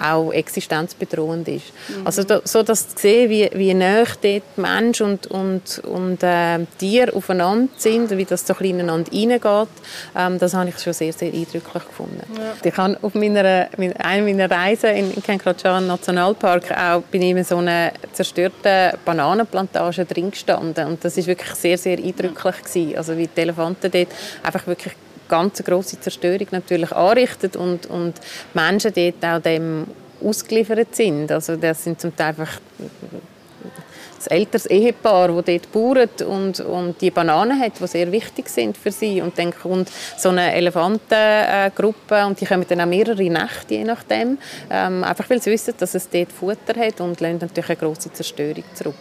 auch 0.00 0.32
existenzbedrohend 0.32 1.48
ist. 1.48 1.72
Mhm. 1.88 2.06
Also 2.06 2.24
da, 2.24 2.40
so 2.44 2.62
dass 2.62 2.88
zu 2.88 3.02
sehen, 3.02 3.30
wie, 3.30 3.48
wie 3.54 3.74
nah 3.74 4.04
dort 4.22 4.42
Mensch 4.56 5.00
und, 5.00 5.26
und, 5.28 5.80
und 5.84 6.22
äh, 6.22 6.64
Tier 6.78 7.14
aufeinander 7.14 7.72
sind, 7.76 8.10
wie 8.16 8.24
das 8.24 8.46
so 8.46 8.54
ineinander 8.54 9.10
reingeht, 9.12 9.68
ähm, 10.16 10.38
das 10.38 10.54
habe 10.54 10.70
ich 10.70 10.78
schon 10.78 10.92
sehr, 10.92 11.12
sehr 11.12 11.32
eindrücklich 11.32 11.86
gefunden. 11.86 12.22
Ja. 12.36 12.54
Ich 12.62 12.76
habe 12.76 12.98
auf 13.02 13.14
meiner, 13.14 13.68
einer 13.98 14.22
meiner 14.22 14.50
Reisen 14.50 14.90
in, 14.90 15.12
in 15.12 15.22
Kenkratschan 15.22 15.86
Nationalpark 15.86 16.70
auch 16.72 17.02
bin 17.02 17.22
ich 17.22 17.30
in 17.30 17.44
so 17.44 17.58
einer 17.58 17.92
zerstörten 18.12 18.98
Bananenplantage 19.04 20.04
drin 20.04 20.30
gestanden 20.30 20.86
und 20.86 21.04
das 21.04 21.16
ist 21.16 21.26
wirklich 21.26 21.54
sehr, 21.54 21.78
sehr 21.78 21.98
eindrücklich 21.98 22.62
gewesen. 22.62 22.96
Also 22.96 23.16
wie 23.16 23.28
die 23.28 23.40
Elefanten 23.40 23.90
dort 23.90 24.08
einfach 24.42 24.66
wirklich 24.66 24.94
ganz 25.28 25.62
große 25.62 26.00
Zerstörung 26.00 26.46
natürlich 26.50 26.92
anrichtet 26.92 27.56
und, 27.56 27.86
und 27.86 28.14
Menschen 28.52 28.92
dort 28.94 29.24
auch 29.24 29.42
dem 29.42 29.86
ausgeliefert 30.22 30.94
sind. 30.94 31.30
Also 31.30 31.56
das 31.56 31.84
sind 31.84 32.00
zum 32.00 32.14
Teil 32.16 32.28
einfach 32.28 32.60
ein 34.30 34.38
älteres 34.38 34.66
Ehepaar, 34.66 35.28
das 35.28 35.44
dort 35.44 35.72
baut 35.72 36.22
und, 36.22 36.60
und 36.60 37.00
die 37.00 37.10
Bananen 37.10 37.60
hat, 37.60 37.80
die 37.80 37.86
sehr 37.86 38.10
wichtig 38.12 38.48
sind 38.48 38.76
für 38.76 38.90
sie. 38.90 39.20
Und 39.20 39.38
dann 39.38 39.54
kommt 39.54 39.90
so 40.16 40.30
eine 40.30 40.54
Elefantengruppe 40.54 42.26
und 42.26 42.40
die 42.40 42.46
kommen 42.46 42.64
dann 42.68 42.80
auch 42.80 42.86
mehrere 42.86 43.22
Nächte, 43.22 43.74
je 43.74 43.84
nachdem. 43.84 44.38
Ähm, 44.70 45.04
einfach 45.04 45.28
weil 45.30 45.42
sie 45.42 45.50
wissen, 45.50 45.74
dass 45.78 45.94
es 45.94 46.08
dort 46.08 46.32
Futter 46.32 46.78
hat 46.78 47.00
und 47.00 47.20
lassen 47.20 47.38
natürlich 47.40 47.70
eine 47.70 47.78
grosse 47.78 48.12
Zerstörung 48.12 48.64
zurück. 48.74 48.94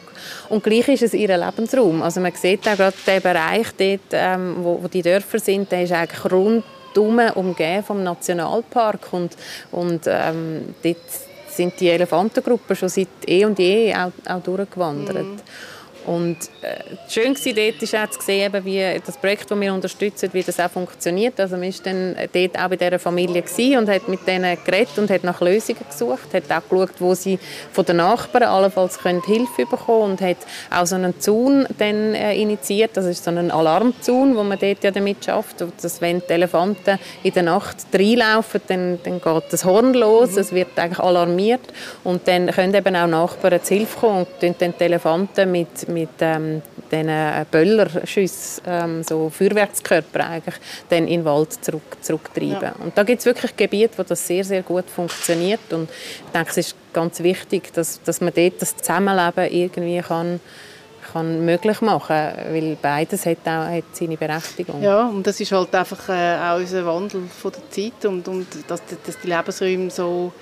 Und 0.49 0.63
gleich 0.63 0.87
ist 0.87 1.03
es 1.03 1.13
ihr 1.13 1.37
Lebensraum. 1.37 2.01
Also 2.01 2.19
man 2.19 2.33
sieht 2.33 2.67
auch 2.67 2.77
gerade 2.77 2.97
den 3.05 3.21
Bereich 3.21 3.67
dort, 3.77 4.11
ähm, 4.11 4.57
wo, 4.59 4.83
wo 4.83 4.87
die 4.87 5.01
Dörfer 5.01 5.39
sind, 5.39 5.71
der 5.71 5.83
ist 5.83 5.91
eigentlich 5.91 6.31
rund 6.31 6.63
umgeben 6.95 7.83
vom 7.83 8.03
Nationalpark 8.03 9.11
und, 9.13 9.35
und 9.71 10.01
ähm, 10.05 10.75
dort 10.83 10.97
sind 11.57 11.79
die 11.79 11.89
Elefantengruppen 11.89 12.75
schon 12.75 12.89
seit 12.89 13.07
eh 13.27 13.45
und 13.45 13.59
je 13.59 13.93
auch, 13.95 14.11
auch 14.27 14.41
durchgewandert. 14.41 15.25
Mhm. 15.25 15.39
Und 16.05 16.37
äh, 16.61 16.83
schön 17.09 17.35
war 17.35 17.53
dort 17.53 18.09
auch 18.09 18.09
zu 18.11 18.21
sehen, 18.21 18.53
wie 18.63 19.01
das 19.05 19.17
Projekt, 19.17 19.49
das 19.49 19.59
wir 19.59 19.73
unterstützen, 19.73 20.29
wie 20.33 20.43
das 20.43 20.59
auch 20.59 20.69
funktioniert. 20.69 21.39
Also 21.39 21.55
man 21.55 21.71
war 21.71 21.79
dann 21.83 22.15
dort 22.33 22.59
auch 22.59 22.69
bei 22.69 22.75
dieser 22.75 22.99
Familie 22.99 23.43
und 23.77 23.89
hat 23.89 24.07
mit 24.07 24.27
denen 24.27 24.57
geredet 24.65 24.97
und 24.97 25.09
hat 25.09 25.23
nach 25.23 25.39
Lösungen 25.41 25.79
gesucht, 25.89 26.33
hat 26.33 26.51
auch 26.51 26.69
geschaut, 26.69 26.99
wo 26.99 27.13
sie 27.13 27.39
von 27.71 27.85
den 27.85 27.97
Nachbarn 27.97 28.43
allenfalls 28.43 28.99
Hilfe 29.01 29.65
bekommen 29.65 29.77
können 29.85 30.11
und 30.11 30.21
hat 30.21 30.37
auch 30.71 30.85
so 30.85 30.95
einen 30.95 31.19
Zaun 31.19 31.67
dann, 31.77 32.13
äh, 32.13 32.35
initiiert. 32.35 32.91
Das 32.95 33.05
ist 33.05 33.23
so 33.23 33.31
ein 33.31 33.51
Alarmzaun, 33.51 34.35
wo 34.35 34.43
man 34.43 34.59
dort 34.59 34.83
ja 34.83 34.91
damit 34.91 35.23
schafft, 35.25 35.63
dass 35.81 36.01
wenn 36.01 36.19
die 36.19 36.33
Elefanten 36.33 36.99
in 37.23 37.33
der 37.33 37.43
Nacht 37.43 37.77
reinlaufen, 37.93 38.61
dann, 38.67 38.99
dann 39.03 39.21
geht 39.21 39.43
das 39.51 39.65
Horn 39.65 39.93
los, 39.93 40.31
mhm. 40.31 40.39
es 40.39 40.51
wird 40.51 40.77
eigentlich 40.77 40.99
alarmiert 40.99 41.61
und 42.03 42.27
dann 42.27 42.47
können 42.51 42.73
eben 42.73 42.95
auch 42.95 43.07
Nachbarn 43.07 43.63
zu 43.63 43.73
Hilfe 43.73 43.99
kommen 43.99 44.25
und 44.41 44.61
dann 44.61 44.73
die 44.79 44.83
Elefanten 44.83 45.51
mit 45.51 45.87
mit 45.93 46.09
ähm, 46.19 46.61
diesen 46.91 47.09
äh, 47.09 47.45
Böllerschüssen, 47.49 48.63
ähm, 48.65 49.03
so 49.03 49.29
Feuerwerkskörper 49.29 50.27
eigentlich, 50.27 50.55
dann 50.89 51.07
in 51.07 51.21
den 51.21 51.25
Wald 51.25 51.53
zurück, 51.63 51.97
zurücktreiben. 52.01 52.61
Ja. 52.61 52.75
Und 52.83 52.97
da 52.97 53.03
gibt 53.03 53.19
es 53.19 53.25
wirklich 53.25 53.55
Gebiete, 53.55 53.97
wo 53.97 54.03
das 54.03 54.25
sehr, 54.25 54.43
sehr 54.43 54.63
gut 54.63 54.89
funktioniert 54.89 55.71
und 55.71 55.89
ich 55.89 56.31
denke, 56.33 56.49
es 56.51 56.57
ist 56.57 56.75
ganz 56.93 57.21
wichtig, 57.21 57.73
dass, 57.73 58.01
dass 58.03 58.21
man 58.21 58.33
dort 58.33 58.61
das 58.61 58.75
Zusammenleben 58.77 59.51
irgendwie 59.51 60.01
kann 60.01 60.39
kann 61.11 61.45
möglich 61.45 61.81
machen 61.81 62.15
weil 62.51 62.77
beides 62.81 63.25
hat 63.25 63.39
auch 63.45 63.69
hat 63.69 63.83
seine 63.93 64.17
Berechtigung. 64.17 64.81
Ja, 64.81 65.07
und 65.07 65.25
das 65.27 65.39
ist 65.39 65.51
halt 65.51 65.73
einfach 65.75 66.09
äh, 66.09 66.37
auch 66.37 66.57
unser 66.57 66.85
Wandel 66.85 67.23
von 67.27 67.51
der 67.51 67.69
Zeit 67.69 68.05
und, 68.05 68.27
und 68.27 68.47
dass, 68.67 68.81
dass 69.05 69.19
die 69.19 69.27
Lebensräume 69.27 69.89
so 69.89 70.33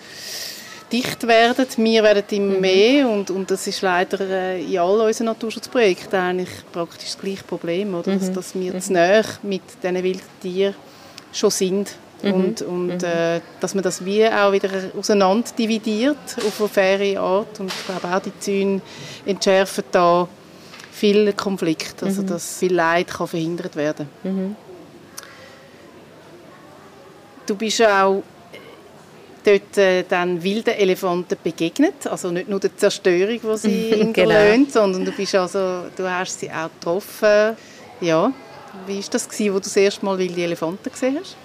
dicht 0.91 1.27
werden. 1.27 1.65
Wir 1.77 2.03
werden 2.03 2.23
immer 2.29 2.55
mhm. 2.55 2.61
mehr 2.61 3.09
und, 3.09 3.31
und 3.31 3.49
das 3.49 3.67
ist 3.67 3.81
leider 3.81 4.19
äh, 4.19 4.63
in 4.63 4.79
all 4.79 5.01
unseren 5.01 5.27
Naturschutzprojekten 5.27 6.19
eigentlich 6.19 6.49
praktisch 6.71 7.11
das 7.13 7.17
gleiche 7.17 7.43
Problem, 7.43 7.95
oder? 7.95 8.11
Mhm. 8.11 8.19
Dass, 8.19 8.31
dass 8.31 8.55
wir 8.55 8.73
mhm. 8.73 8.81
zu 8.81 8.93
nahe 8.93 9.23
mit 9.43 9.61
diesen 9.81 10.03
wilden 10.03 10.21
Tieren 10.41 10.75
schon 11.31 11.49
sind. 11.51 11.95
Mhm. 12.23 12.33
Und, 12.33 12.61
und 12.61 12.87
mhm. 12.87 13.03
äh, 13.03 13.41
dass 13.59 13.73
man 13.73 13.83
das 13.83 14.03
wie 14.03 14.27
auch 14.27 14.51
wieder 14.51 14.69
auseinander 14.97 15.49
dividiert 15.57 16.17
auf 16.37 16.59
eine 16.59 16.69
faire 16.69 17.19
Art. 17.19 17.59
Und 17.59 17.71
ich 17.71 17.85
glaube 17.85 18.15
auch 18.15 18.21
die 18.21 18.37
Zäune 18.39 18.81
entschärfen 19.25 19.83
da 19.91 20.27
viel 20.91 21.33
Konflikt, 21.33 22.03
also 22.03 22.21
mhm. 22.21 22.27
dass 22.27 22.59
viel 22.59 22.73
Leid 22.73 23.07
kann 23.07 23.27
verhindert 23.27 23.75
werden. 23.75 24.07
Du 27.47 27.55
bist 27.55 27.79
ja 27.79 28.05
auch 28.05 28.23
dort 29.43 29.77
äh, 29.77 30.03
dann 30.03 30.41
wilden 30.43 30.73
Elefanten 30.73 31.37
begegnet. 31.43 32.07
Also 32.07 32.31
nicht 32.31 32.49
nur 32.49 32.59
der 32.59 32.75
Zerstörung, 32.75 33.39
die 33.41 33.57
sie 33.57 33.89
hinterlassen, 33.95 34.65
genau. 34.65 34.69
sondern 34.69 35.05
du, 35.05 35.11
bist 35.11 35.35
also, 35.35 35.85
du 35.95 36.09
hast 36.09 36.39
sie 36.39 36.49
auch 36.49 36.69
getroffen. 36.79 37.57
Ja. 37.99 38.31
Wie 38.87 38.97
war 38.97 39.05
das, 39.11 39.27
gewesen, 39.27 39.53
wo 39.53 39.57
du 39.57 39.63
das 39.63 39.75
erste 39.75 40.05
Mal 40.05 40.17
wilde 40.17 40.41
Elefanten 40.41 40.91
gesehen 40.91 41.17
hast? 41.19 41.35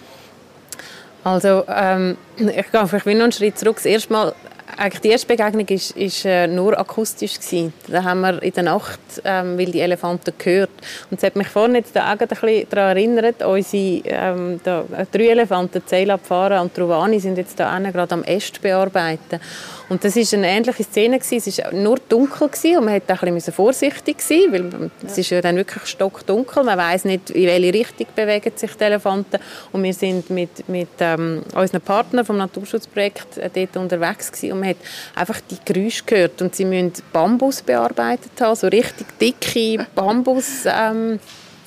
Also, 1.24 1.64
ähm, 1.68 2.16
ich 2.36 2.46
gehe 2.46 2.86
vielleicht 2.86 3.06
noch 3.06 3.24
einen 3.24 3.32
Schritt 3.32 3.58
zurück. 3.58 3.76
Das 3.76 3.86
erste 3.86 4.12
Mal 4.12 4.34
eigentlich 4.76 5.00
die 5.00 5.08
erste 5.08 5.26
Begegnung 5.26 5.66
ist, 5.68 5.92
ist 5.92 6.24
äh, 6.24 6.46
nur 6.46 6.78
akustisch 6.78 7.38
gewesen. 7.38 7.72
Da 7.88 8.04
haben 8.04 8.20
wir 8.20 8.42
in 8.42 8.52
der 8.52 8.62
Nacht 8.64 9.00
ähm, 9.24 9.58
weil 9.58 9.66
die 9.66 9.80
Elefanten 9.80 10.32
gehört 10.36 10.70
und 11.10 11.18
es 11.18 11.22
hat 11.22 11.36
mich 11.36 11.48
vorhin 11.48 11.76
jetzt 11.76 11.96
da 11.96 12.12
auch 12.12 12.20
ein 12.20 12.28
bisschen 12.28 12.66
daran 12.70 12.96
erinnert, 12.96 13.42
unsere 13.42 14.02
ähm, 14.04 14.60
da, 14.62 14.84
äh, 14.96 15.06
drei 15.10 15.28
Elefanten, 15.28 15.82
Zeila, 15.86 16.18
Pfara 16.18 16.60
und 16.60 16.74
Truvani, 16.74 17.18
sind 17.20 17.38
jetzt 17.38 17.58
da 17.58 17.78
gerade 17.78 18.12
am 18.12 18.24
Est 18.24 18.60
bearbeiten 18.60 19.40
und 19.88 20.02
das 20.02 20.16
ist 20.16 20.34
eine 20.34 20.48
ähnliche 20.48 20.82
Szene 20.82 21.18
gewesen. 21.18 21.48
Es 21.48 21.58
war 21.58 21.72
nur 21.72 21.98
dunkel 22.08 22.48
gewesen 22.48 22.78
und 22.78 22.84
man 22.86 22.94
musste 22.94 23.12
ein 23.12 23.34
bisschen 23.34 23.52
vorsichtig 23.52 24.20
sein, 24.20 24.46
weil 24.50 24.90
es 25.06 25.16
ist 25.16 25.30
ja 25.30 25.40
dann 25.40 25.56
wirklich 25.56 25.86
stockdunkel. 25.86 26.64
Man 26.64 26.76
weiß 26.76 27.04
nicht, 27.04 27.30
in 27.30 27.46
welche 27.46 27.72
Richtung 27.72 28.06
bewegen 28.16 28.52
sich 28.56 28.74
die 28.74 28.84
Elefanten. 28.84 29.38
Und 29.70 29.84
wir 29.84 29.94
sind 29.94 30.28
mit, 30.30 30.68
mit 30.68 30.88
ähm, 30.98 31.42
unseren 31.54 31.80
Partnern 31.82 32.24
vom 32.24 32.36
Naturschutzprojekt 32.36 33.38
äh, 33.38 33.48
dort 33.54 33.76
unterwegs 33.76 34.32
gewesen 34.32 34.54
und 34.54 34.64
man 34.66 34.70
hat 34.70 34.76
einfach 35.14 35.40
die 35.40 35.58
Geräusche 35.64 36.04
gehört 36.04 36.42
und 36.42 36.54
sie 36.54 36.64
müssen 36.64 36.92
Bambus 37.12 37.62
bearbeitet 37.62 38.32
haben, 38.40 38.56
so 38.56 38.66
richtig 38.66 39.06
dicke 39.18 39.86
Bambus. 39.94 40.64
Ähm, 40.66 41.18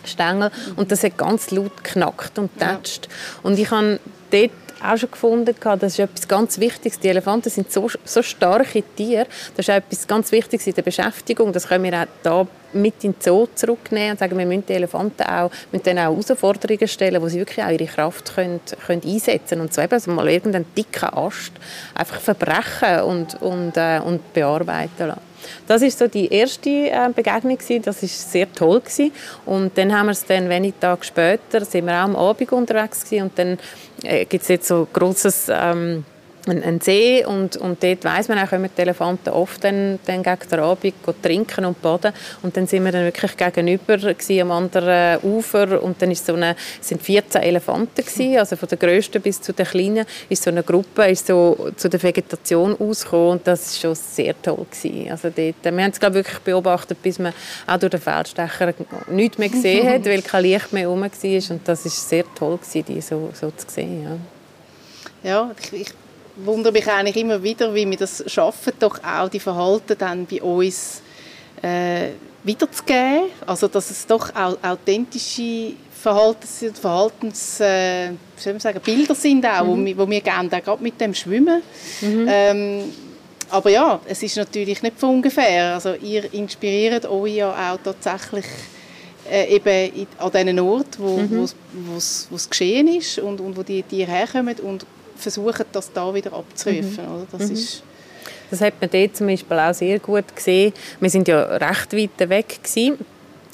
Stängel 0.05 0.49
und 0.77 0.91
das 0.91 1.03
hat 1.03 1.17
ganz 1.17 1.51
laut 1.51 1.83
geknackt 1.83 2.39
und 2.39 2.57
tätscht. 2.57 3.07
Ja. 3.07 3.11
Und 3.43 3.59
ich 3.59 3.69
habe 3.69 3.99
dort 4.31 4.51
auch 4.81 4.97
schon 4.97 5.11
gefunden, 5.11 5.53
das 5.61 5.93
ist 5.93 5.99
etwas 5.99 6.27
ganz 6.27 6.57
Wichtiges. 6.57 6.99
Die 6.99 7.09
Elefanten 7.09 7.49
sind 7.49 7.69
so, 7.69 7.89
so 8.05 8.21
starke 8.23 8.81
Tiere. 8.95 9.27
Das 9.55 9.67
ist 9.67 9.69
auch 9.69 9.75
etwas 9.75 10.07
ganz 10.07 10.31
Wichtiges 10.31 10.65
in 10.67 10.73
der 10.73 10.83
Beschäftigung. 10.83 11.51
Das 11.51 11.67
können 11.67 11.83
wir 11.83 12.07
auch 12.31 12.47
mit 12.73 13.03
in 13.03 13.13
den 13.13 13.15
Zoo 13.19 13.47
zurücknehmen 13.55 14.11
und 14.11 14.19
sagen, 14.19 14.37
wir 14.37 14.45
müssen 14.45 14.65
die 14.67 14.73
Elefanten 14.73 15.23
auch, 15.23 15.51
müssen 15.71 15.97
auch 15.97 16.03
Herausforderungen 16.03 16.87
stellen, 16.87 17.21
wo 17.21 17.27
sie 17.27 17.39
wirklich 17.39 17.63
auch 17.63 17.69
ihre 17.69 17.85
Kraft 17.85 18.35
können, 18.35 18.59
können 18.85 19.01
einsetzen 19.05 19.49
können. 19.49 19.61
Und 19.61 19.73
so 19.73 19.81
eben 19.81 19.93
also 19.93 20.11
mal 20.11 20.29
irgendeinen 20.29 20.65
dicken 20.75 21.09
Ast 21.13 21.51
einfach 21.95 22.19
verbrechen 22.19 23.01
und, 23.01 23.41
und, 23.41 23.77
äh, 23.77 23.99
und 24.03 24.33
bearbeiten 24.33 25.07
lassen. 25.07 25.29
Das 25.67 25.81
ist 25.81 25.99
so 25.99 26.07
die 26.07 26.27
erste 26.27 26.69
äh, 26.69 27.09
Begegnung. 27.15 27.57
Das 27.83 28.03
ist 28.03 28.31
sehr 28.31 28.51
toll. 28.51 28.81
Und 29.45 29.77
dann 29.77 29.97
haben 29.97 30.07
wir 30.07 30.11
es 30.11 30.25
dann 30.25 30.49
wenige 30.49 30.79
Tage 30.79 31.03
später 31.03 31.65
sind 31.65 31.85
wir 31.85 31.93
auch 31.93 32.05
am 32.05 32.15
Abend 32.15 32.51
unterwegs 32.51 33.05
und 33.11 33.37
dann 33.37 33.57
äh, 34.03 34.25
gibt 34.25 34.43
es 34.43 34.49
jetzt 34.49 34.67
so 34.67 34.87
großes 34.91 35.47
ähm, 35.49 36.05
ein, 36.47 36.63
ein 36.63 36.81
See 36.81 37.25
und, 37.25 37.57
und 37.57 37.83
dort 37.83 38.03
weiss 38.03 38.27
man 38.27 38.39
auch, 38.39 38.49
kommen 38.49 38.69
die 38.75 38.81
Elefanten 38.81 39.29
oft 39.29 39.63
dann, 39.63 39.99
dann 40.05 40.23
gegen 40.23 40.49
den 40.49 40.59
Abend 40.59 40.93
trinken 41.21 41.65
und 41.65 41.81
baden 41.81 42.13
und 42.41 42.55
dann 42.55 42.67
sind 42.67 42.85
wir 42.85 42.91
dann 42.91 43.03
wirklich 43.03 43.35
gegenüber 43.35 43.97
am 44.41 44.51
anderen 44.51 45.19
Ufer 45.23 45.81
und 45.81 46.01
dann 46.01 46.11
ist 46.11 46.25
so 46.25 46.33
eine, 46.33 46.55
sind 46.81 47.01
14 47.01 47.41
Elefanten 47.41 47.95
gewesen, 47.95 48.37
also 48.37 48.55
von 48.55 48.69
der 48.69 48.77
größten 48.77 49.21
bis 49.21 49.41
zu 49.41 49.53
der 49.53 49.65
kleinen 49.65 50.05
ist 50.29 50.43
so 50.43 50.49
eine 50.49 50.63
Gruppe 50.63 51.07
ist 51.07 51.27
so 51.27 51.71
zu 51.75 51.89
der 51.89 52.01
Vegetation 52.01 52.75
ausgekommen 52.79 53.29
und 53.31 53.47
das 53.47 53.67
ist 53.67 53.81
schon 53.81 53.95
sehr 53.95 54.39
toll 54.41 54.65
gewesen. 54.69 55.11
Also 55.11 55.29
dort, 55.29 55.55
wir 55.63 55.83
haben 55.83 55.91
es 55.91 55.99
glaube 55.99 56.15
wirklich 56.15 56.39
beobachtet, 56.39 57.01
bis 57.01 57.19
man 57.19 57.33
auch 57.67 57.77
durch 57.77 57.91
den 57.91 58.01
Feldstecher 58.01 58.73
nichts 59.09 59.37
mehr 59.37 59.49
gesehen 59.49 59.87
hat, 59.89 60.05
weil 60.05 60.21
kein 60.21 60.43
Licht 60.43 60.71
mehr 60.73 60.83
herum 60.83 61.01
war 61.01 61.51
und 61.51 61.67
das 61.67 61.85
ist 61.85 62.09
sehr 62.09 62.23
toll 62.35 62.57
gewesen, 62.57 62.85
die 62.87 63.01
so, 63.01 63.29
so 63.33 63.51
zu 63.51 63.65
sehen. 63.67 64.03
Ja. 64.03 64.17
Ja, 65.21 65.51
ich, 65.61 65.81
ich 65.81 65.93
wundere 66.45 66.73
mich 66.73 66.87
eigentlich 66.87 67.17
immer 67.17 67.41
wieder, 67.41 67.73
wie 67.73 67.89
wir 67.89 67.97
das 67.97 68.23
schaffen, 68.27 68.73
doch 68.79 69.03
auch 69.03 69.29
die 69.29 69.39
Verhalten 69.39 69.95
dann 69.97 70.25
bei 70.25 70.41
uns 70.41 71.01
äh, 71.61 72.09
wiederzugeben. 72.43 73.25
Also 73.45 73.67
dass 73.67 73.91
es 73.91 74.05
doch 74.05 74.33
auch 74.35 74.57
authentische 74.63 75.73
Verhaltens, 75.91 76.65
Verhaltens 76.79 77.59
äh, 77.59 78.11
sagen, 78.37 78.79
Bilder 78.83 79.15
sind, 79.15 79.45
auch, 79.45 79.63
mhm. 79.63 79.67
wo, 79.67 79.85
wir, 79.85 79.97
wo 79.97 80.09
wir 80.09 80.21
gerne 80.21 80.49
auch 80.51 80.63
gerade 80.63 80.83
mit 80.83 80.99
dem 81.01 81.13
schwimmen. 81.13 81.61
Mhm. 82.01 82.27
Ähm, 82.29 82.83
aber 83.49 83.69
ja, 83.69 83.99
es 84.05 84.23
ist 84.23 84.37
natürlich 84.37 84.81
nicht 84.81 84.99
von 84.99 85.15
ungefähr. 85.15 85.73
Also 85.73 85.95
ihr 85.95 86.33
inspiriert 86.33 87.05
euch 87.05 87.35
ja 87.35 87.73
auch 87.73 87.79
tatsächlich 87.83 88.45
äh, 89.29 89.55
eben 89.55 90.07
an 90.17 90.31
diesen 90.31 90.59
Ort, 90.59 90.99
wo 90.99 91.17
mhm. 91.17 91.47
es 91.95 92.49
geschehen 92.49 92.87
ist 92.87 93.19
und, 93.19 93.41
und 93.41 93.57
wo 93.57 93.63
die 93.63 93.83
Tiere 93.83 94.11
herkommen 94.11 94.55
und 94.59 94.85
versuchen, 95.19 95.65
das 95.71 95.91
da 95.91 96.13
wieder 96.13 96.33
abzurufen. 96.33 97.05
Mhm. 97.05 97.15
Oder? 97.15 97.27
Das 97.31 97.47
mhm. 97.47 97.53
ist 97.53 97.83
das 98.49 98.61
hat 98.61 98.73
man 98.81 98.89
dort 98.89 99.15
zum 99.15 99.27
Beispiel 99.27 99.59
auch 99.59 99.73
sehr 99.73 99.99
gut 99.99 100.35
gesehen. 100.35 100.73
Wir 100.99 101.09
sind 101.09 101.27
ja 101.27 101.43
recht 101.43 101.93
weit 101.93 102.29
weg 102.29 102.59
gewesen. 102.63 102.97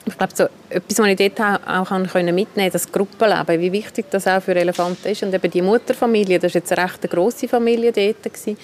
Ich 0.07 0.17
glaube, 0.17 0.33
so 0.35 0.43
etwas, 0.69 0.99
was 0.99 1.07
ich 1.07 1.15
dort 1.15 1.67
auch 1.67 1.89
mitnehmen 1.89 2.45
konnte, 2.53 2.69
das 2.69 2.91
Gruppenleben, 2.91 3.59
wie 3.59 3.71
wichtig 3.71 4.05
das 4.11 4.27
auch 4.27 4.41
für 4.41 4.55
Elefanten 4.55 5.07
ist. 5.07 5.23
Und 5.23 5.33
eben 5.33 5.49
die 5.49 5.63
Mutterfamilie, 5.63 6.37
das 6.37 6.53
war 6.53 6.61
jetzt 6.61 6.71
eine 6.71 6.83
recht 6.83 7.09
grosse 7.09 7.47
Familie 7.47 7.91
dort, 7.91 8.21
gewesen, 8.21 8.55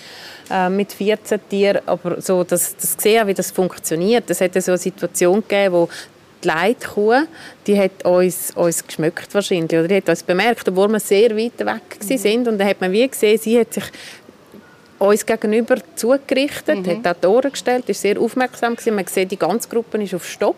äh, 0.51 0.70
mit 0.70 0.93
14 0.93 1.39
Tieren. 1.50 1.81
Aber 1.88 2.22
so, 2.22 2.43
das, 2.43 2.75
das 2.75 2.96
sehen, 2.98 3.25
wie 3.27 3.34
das 3.34 3.50
funktioniert. 3.50 4.29
Es 4.29 4.39
hat 4.39 4.53
so 4.62 4.72
eine 4.72 4.77
Situation 4.77 5.41
gegeben, 5.41 5.74
wo 5.74 5.89
die 6.43 6.48
Leitkuh, 6.48 7.24
die 7.67 7.79
hat 7.79 8.05
uns, 8.05 8.51
uns 8.55 8.86
geschmückt 8.86 9.33
wahrscheinlich, 9.33 9.71
oder 9.71 9.88
die 9.88 9.95
hat 9.98 10.10
uns 10.10 10.24
bemerkt, 10.24 10.67
obwohl 10.67 10.89
wir 10.89 11.00
sehr 11.00 11.36
weit 11.38 11.60
weg 11.60 12.00
mhm. 12.01 12.17
sind. 12.17 12.48
Und 12.48 12.57
dann 12.57 12.67
hat 12.67 12.81
man 12.81 12.91
wie 12.91 13.07
gesehen, 13.07 13.38
sie 13.38 13.60
hat 13.60 13.74
sich 13.74 13.86
uns 15.00 15.25
gegenüber 15.25 15.77
zugerichtet, 15.95 16.86
mhm. 16.86 17.03
hat 17.03 17.24
die 17.24 17.27
Ohren 17.27 17.51
gestellt, 17.51 17.89
ist 17.89 18.01
sehr 18.01 18.19
aufmerksam 18.19 18.75
gewesen. 18.75 18.95
Man 18.95 19.07
sieht, 19.07 19.31
die 19.31 19.39
ganze 19.39 19.69
Gruppe 19.69 20.01
ist 20.01 20.13
auf 20.13 20.27
Stopp 20.27 20.55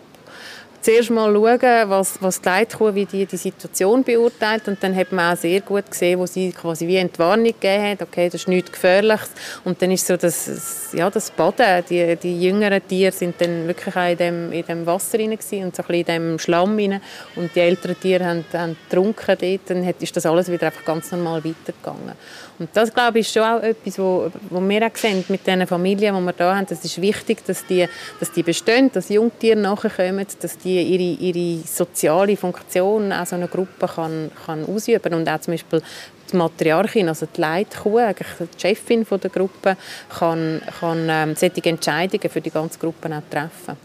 zuerst 0.84 1.10
mal 1.10 1.32
schauen, 1.32 1.88
was, 1.88 2.20
was 2.20 2.40
die 2.40 2.48
Leitkuh, 2.48 2.94
wie 2.94 3.06
die 3.06 3.24
die 3.24 3.36
Situation 3.38 4.04
beurteilt. 4.04 4.68
Und 4.68 4.82
dann 4.82 4.94
hat 4.94 5.12
man 5.12 5.32
auch 5.32 5.38
sehr 5.38 5.62
gut 5.62 5.90
gesehen, 5.90 6.18
wo 6.18 6.26
sie 6.26 6.52
quasi 6.52 6.86
wie 6.86 6.96
Entwarnung 6.96 7.46
gegeben 7.46 7.90
hat, 7.90 8.02
okay, 8.02 8.26
das 8.26 8.42
ist 8.42 8.48
nichts 8.48 8.70
Gefährliches. 8.70 9.30
Und 9.64 9.80
dann 9.80 9.90
ist 9.90 10.06
so 10.06 10.16
das, 10.16 10.90
ja, 10.92 11.08
das 11.08 11.30
Baden, 11.30 11.84
die, 11.88 12.16
die 12.16 12.42
jüngeren 12.42 12.86
Tiere 12.86 13.12
sind 13.12 13.40
dann 13.40 13.66
wirklich 13.66 13.96
auch 13.96 14.10
in 14.10 14.18
dem, 14.18 14.52
in 14.52 14.66
dem 14.66 14.86
Wasser 14.86 15.18
rein 15.18 15.30
und 15.32 15.42
so 15.42 15.56
ein 15.56 15.70
bisschen 15.72 15.94
in 15.94 16.04
dem 16.04 16.38
Schlamm 16.38 16.76
rein. 16.76 17.00
Und 17.34 17.54
die 17.54 17.60
älteren 17.60 17.98
Tiere 17.98 18.26
haben, 18.26 18.44
haben 18.52 18.76
getrunken 18.88 19.36
dort, 19.40 19.70
dann 19.70 19.94
ist 19.98 20.16
das 20.16 20.26
alles 20.26 20.50
wieder 20.50 20.66
einfach 20.66 20.84
ganz 20.84 21.10
normal 21.10 21.42
weitergegangen. 21.44 22.12
Und 22.58 22.68
das, 22.72 22.92
glaube 22.92 23.18
ich, 23.18 23.26
ist 23.26 23.32
schon 23.32 23.42
auch 23.42 23.62
etwas, 23.62 23.98
wo, 23.98 24.30
wo 24.50 24.60
wir 24.60 24.86
auch 24.86 24.96
sehen 24.96 25.24
mit 25.28 25.46
den 25.46 25.66
Familien, 25.66 26.14
die 26.14 26.20
wir 26.20 26.34
hier 26.36 26.54
haben. 26.54 26.66
Das 26.66 26.84
ist 26.84 27.00
wichtig, 27.00 27.44
dass 27.46 27.66
die, 27.66 27.88
dass 28.20 28.30
die 28.30 28.42
bestehen, 28.44 28.92
dass 28.92 29.08
Jungtiere 29.08 29.58
nachkommen, 29.58 30.26
dass 30.40 30.58
die 30.58 30.73
ihre, 30.82 31.20
ihre 31.20 31.66
soziale 31.66 32.36
Funktion 32.36 33.12
auch 33.12 33.26
so 33.26 33.36
eine 33.36 33.48
Gruppe 33.48 33.86
kann, 33.86 34.30
kann 34.46 34.64
ausüben 34.64 35.14
und 35.14 35.28
auch 35.28 35.40
zum 35.40 35.54
Beispiel 35.54 35.82
die 36.30 36.36
Matriarchin, 36.36 37.08
also 37.08 37.26
die 37.26 37.40
Leitkuh, 37.40 38.00
die 38.00 38.60
Chefin 38.60 39.06
der 39.10 39.30
Gruppe, 39.30 39.76
kann, 40.08 40.62
kann 40.80 41.06
ähm, 41.08 41.36
solche 41.36 41.64
Entscheidungen 41.64 42.30
für 42.30 42.40
die 42.40 42.50
ganze 42.50 42.78
Gruppe 42.78 43.08
auch 43.08 43.22
treffen. 43.30 43.76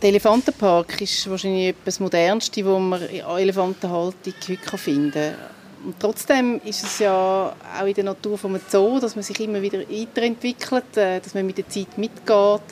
Der 0.00 0.08
Elefantenpark 0.08 1.00
ist 1.00 1.30
wahrscheinlich 1.30 1.76
das 1.84 2.00
Modernste, 2.00 2.66
was 2.66 2.80
man 2.80 3.02
in 3.02 3.20
Elefantenhaltung 3.20 4.34
heute 4.48 4.78
finden 4.78 5.12
kann. 5.12 5.51
Und 5.84 5.98
trotzdem 5.98 6.60
ist 6.64 6.84
es 6.84 7.00
ja 7.00 7.54
auch 7.80 7.86
in 7.86 7.94
der 7.94 8.04
Natur 8.04 8.38
vom 8.38 8.58
Zoo, 8.68 9.00
dass 9.00 9.16
man 9.16 9.22
sich 9.22 9.38
immer 9.40 9.60
wieder 9.60 9.80
weiterentwickelt, 9.80 10.96
äh, 10.96 11.20
dass 11.20 11.34
man 11.34 11.44
mit 11.44 11.58
der 11.58 11.68
Zeit 11.68 11.98
mitgeht, 11.98 12.62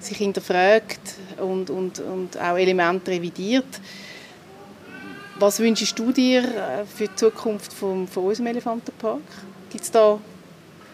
sich 0.00 0.16
hinterfragt 0.16 1.00
und, 1.38 1.70
und, 1.70 1.98
und 2.00 2.38
auch 2.38 2.56
Elemente 2.56 3.10
revidiert. 3.10 3.80
Was 5.38 5.58
wünschst 5.58 5.98
du 5.98 6.12
dir 6.12 6.42
äh, 6.44 6.84
für 6.86 7.08
die 7.08 7.16
Zukunft 7.16 7.72
von, 7.72 8.06
von 8.06 8.24
unserem 8.24 8.46
Elefantenpark? 8.48 9.20
Gibt 9.70 9.84
es 9.84 9.90
da 9.90 10.18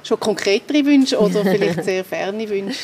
schon 0.03 0.21
konkretere 0.21 0.85
Wünsche 0.87 1.19
oder 1.19 1.43
vielleicht 1.43 1.85
sehr 1.85 2.05
ferne 2.05 2.49
Wünsche? 2.49 2.79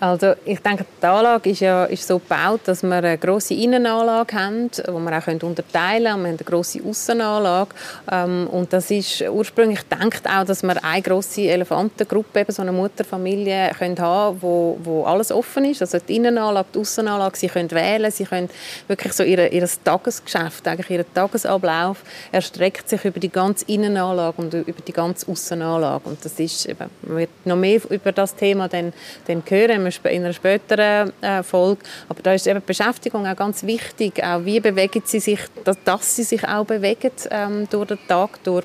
Also 0.00 0.34
ich 0.44 0.58
denke, 0.60 0.84
die 1.00 1.06
Anlage 1.06 1.50
ist, 1.50 1.60
ja, 1.60 1.84
ist 1.84 2.06
so 2.06 2.18
gebaut, 2.18 2.62
dass 2.64 2.82
wir 2.82 2.96
eine 2.96 3.16
grosse 3.16 3.54
Innenanlage 3.54 4.34
haben, 4.36 4.70
die 4.70 4.82
wir 4.82 5.18
auch 5.18 5.26
unterteilen 5.26 5.62
können. 5.64 6.02
Wir 6.04 6.10
haben 6.10 6.24
eine 6.26 6.36
grosse 6.38 6.80
Aussenanlage. 6.84 7.70
Ähm, 8.10 8.48
und 8.50 8.72
das 8.72 8.90
ist 8.90 9.22
ursprünglich 9.22 9.80
gedacht 9.88 10.28
auch, 10.28 10.44
dass 10.44 10.62
wir 10.62 10.82
eine 10.84 11.02
grosse 11.02 11.42
Elefantengruppe, 11.42 12.40
eben 12.40 12.52
so 12.52 12.62
eine 12.62 12.72
Mutterfamilie, 12.72 13.70
können 13.78 13.98
haben 13.98 14.42
wo, 14.42 14.78
wo 14.82 15.04
alles 15.04 15.30
offen 15.30 15.64
ist. 15.64 15.80
Also 15.80 15.98
die 15.98 16.16
Innenanlage, 16.16 16.68
die 16.74 16.78
Aussenanlage, 16.80 17.36
sie 17.36 17.48
können 17.48 17.70
wählen, 17.70 18.10
sie 18.10 18.24
können 18.24 18.50
wirklich 18.88 19.12
so 19.12 19.22
ihr, 19.22 19.52
ihr 19.52 19.68
Tagesgeschäft, 19.84 20.66
eigentlich 20.66 20.90
ihren 20.90 21.14
Tagesablauf 21.14 22.02
erstreckt 22.32 22.88
sich 22.88 23.04
über 23.04 23.20
die 23.20 23.30
ganze 23.30 23.64
Innenanlage 23.66 24.40
und 24.40 24.54
über 24.54 24.80
die 24.86 24.92
ganze 24.92 25.30
Aussenanlage. 25.30 26.08
Und 26.08 26.24
das 26.24 26.38
ist, 26.38 26.66
eben, 26.66 26.90
man 27.02 27.16
wird 27.18 27.30
noch 27.44 27.56
mehr 27.56 27.80
über 27.88 28.12
das 28.12 28.34
Thema 28.34 28.68
dann, 28.68 28.92
dann 29.26 29.42
hören 29.46 29.83
in 29.86 30.24
einer 30.24 30.32
späteren 30.32 31.12
äh, 31.20 31.42
Folge. 31.42 31.82
Aber 32.08 32.22
da 32.22 32.34
ist 32.34 32.46
eben 32.46 32.60
die 32.60 32.66
Beschäftigung 32.66 33.26
auch 33.26 33.36
ganz 33.36 33.62
wichtig. 33.64 34.22
Auch 34.22 34.44
wie 34.44 34.60
bewegen 34.60 35.02
sie 35.04 35.20
sich, 35.20 35.40
dass, 35.64 35.76
dass 35.84 36.16
sie 36.16 36.24
sich 36.24 36.46
auch 36.46 36.64
bewegen 36.64 37.12
ähm, 37.30 37.68
durch 37.70 37.88
den 37.88 37.98
Tag 38.08 38.42
durch. 38.44 38.64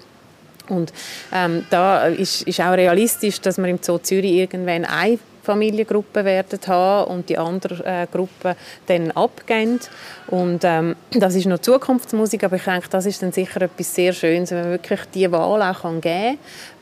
Und 0.70 0.94
ähm, 1.34 1.66
da 1.70 2.06
ist, 2.08 2.44
ist 2.44 2.62
auch 2.62 2.74
realistisch, 2.74 3.42
dass 3.42 3.58
man 3.58 3.72
im 3.72 3.80
Zoo 3.82 3.98
Zürich 3.98 4.34
irgendwann 4.34 4.86
eine 4.86 5.20
Familiengruppe 5.50 6.24
werden 6.26 6.60
haben 6.68 7.12
und 7.12 7.28
die 7.28 7.40
andere 7.40 7.84
äh, 7.84 8.08
Gruppe 8.12 8.56
dann 8.86 9.10
abgehen. 9.12 9.80
Und 10.28 10.60
ähm, 10.64 10.96
das 11.10 11.34
ist 11.34 11.48
noch 11.48 11.58
Zukunftsmusik, 11.58 12.44
aber 12.44 12.58
ich 12.58 12.64
denke, 12.64 12.88
das 12.92 13.08
ist 13.08 13.24
dann 13.24 13.32
sicher 13.32 13.64
etwas 13.64 13.96
sehr 13.96 14.14
Schönes, 14.14 14.52
wenn 14.52 14.62
man 14.62 14.72
wirklich 14.72 15.00
diese 15.12 15.32
Wahl 15.32 15.64
auch 15.64 15.82
geben 15.82 16.02
kann. 16.02 16.38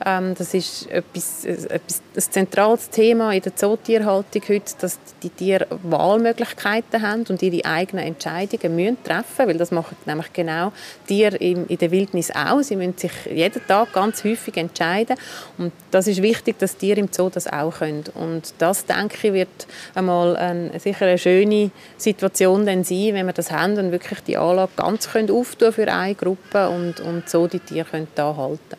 Ähm, 0.05 0.35
das 0.37 0.53
ist 0.53 0.91
etwas, 0.91 1.45
etwas, 1.45 2.01
ein 2.13 2.21
zentrales 2.31 2.89
Thema 2.89 3.31
in 3.31 3.41
der 3.41 3.55
Zootierhaltung 3.55 4.41
heute, 4.49 4.73
dass 4.81 4.99
die 5.23 5.29
Tiere 5.29 5.65
Wahlmöglichkeiten 5.83 7.01
haben 7.01 7.23
und 7.29 7.41
ihre 7.41 7.63
eigenen 7.63 8.05
Entscheidungen 8.05 8.75
müssen 8.75 9.01
treffen 9.01 9.47
weil 9.47 9.57
das 9.57 9.71
machen 9.71 9.95
nämlich 10.05 10.33
genau 10.33 10.73
Tiere 11.07 11.37
in, 11.37 11.67
in 11.67 11.77
der 11.77 11.91
Wildnis 11.91 12.31
auch. 12.31 12.61
Sie 12.61 12.75
müssen 12.75 12.97
sich 12.97 13.13
jeden 13.31 13.65
Tag 13.65 13.93
ganz 13.93 14.25
häufig 14.25 14.57
entscheiden 14.57 15.15
und 15.57 15.71
das 15.91 16.07
ist 16.07 16.21
wichtig, 16.21 16.59
dass 16.59 16.75
Tiere 16.75 16.99
im 16.99 17.07
Zoo 17.11 17.29
das 17.29 17.47
auch 17.47 17.77
können. 17.77 18.03
Und 18.13 18.53
das, 18.57 18.85
denke 18.85 19.27
ich, 19.27 19.33
wird 19.33 19.67
einmal 19.95 20.35
ein, 20.37 20.71
sicher 20.79 21.05
eine 21.05 21.17
schöne 21.17 21.71
Situation 21.97 22.65
dann 22.65 22.83
sein, 22.83 23.13
wenn 23.13 23.25
wir 23.25 23.33
das 23.33 23.51
haben 23.51 23.77
und 23.77 23.91
wirklich 23.91 24.19
die 24.21 24.37
Anlage 24.37 24.71
ganz 24.75 25.09
können 25.09 25.27
für 25.45 25.87
eine 25.91 26.15
Gruppe 26.15 26.69
und, 26.69 26.99
und 26.99 27.29
so 27.29 27.47
die 27.47 27.59
Tiere 27.59 27.85
können 27.85 28.07
da 28.15 28.35
halten. 28.35 28.77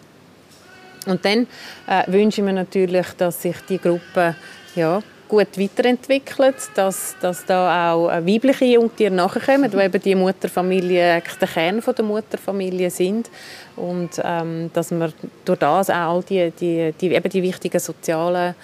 Und 1.07 1.25
dann 1.25 1.47
äh, 1.87 2.11
wünsche 2.11 2.41
ich 2.41 2.45
mir 2.45 2.53
natürlich, 2.53 3.07
dass 3.17 3.43
sich 3.43 3.57
die 3.69 3.79
Gruppe 3.79 4.35
ja, 4.75 5.03
gut 5.29 5.59
weiterentwickelt, 5.59 6.57
dass, 6.75 7.17
dass 7.21 7.45
da 7.45 7.93
auch 7.93 8.09
weibliche 8.09 8.65
Jungtiere 8.65 9.15
nachkommen, 9.15 9.71
die 9.71 9.77
eben 9.77 10.03
die 10.03 10.15
Mutterfamilie, 10.15 11.23
der 11.41 11.49
Kern 11.49 11.83
der 11.97 12.05
Mutterfamilie 12.05 12.91
sind. 12.91 13.31
Und 13.77 14.11
ähm, 14.25 14.71
dass 14.73 14.91
wir 14.91 15.13
durch 15.45 15.59
das 15.59 15.91
auch 15.91 15.95
all 15.95 16.23
die, 16.23 16.51
die, 16.51 16.95
die, 17.01 17.15
eben 17.15 17.31
die 17.31 17.43
wichtigen 17.43 17.79
sozialen 17.79 18.55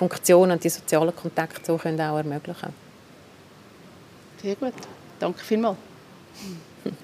Funktionen 0.00 0.52
und 0.52 0.64
die 0.64 0.70
sozialen 0.70 1.14
Kontakte 1.14 1.60
so 1.62 1.76
können 1.76 2.00
auch 2.00 2.16
ermöglichen 2.16 2.72
Sehr 4.42 4.54
gut. 4.54 4.72
Danke 5.18 5.40
vielmals. 5.40 5.76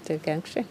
Sehr 0.03 0.17
gerne 0.17 0.41
geschehen. 0.41 0.65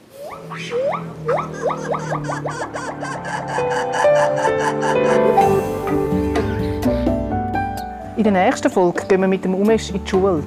In 8.17 8.23
der 8.23 8.33
nächsten 8.33 8.71
Folge 8.71 9.05
gehen 9.05 9.21
wir 9.21 9.27
mit 9.27 9.45
dem 9.45 9.53
Umesh 9.53 9.91
in 9.91 10.03
die 10.03 10.09
Schule 10.09 10.41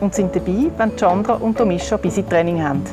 und 0.00 0.14
sind 0.14 0.36
dabei, 0.36 0.70
wenn 0.76 0.94
Chandra 0.98 1.36
und 1.36 1.56
Tomisha 1.56 1.96
Busy 1.96 2.22
Training 2.24 2.62
haben. 2.62 2.84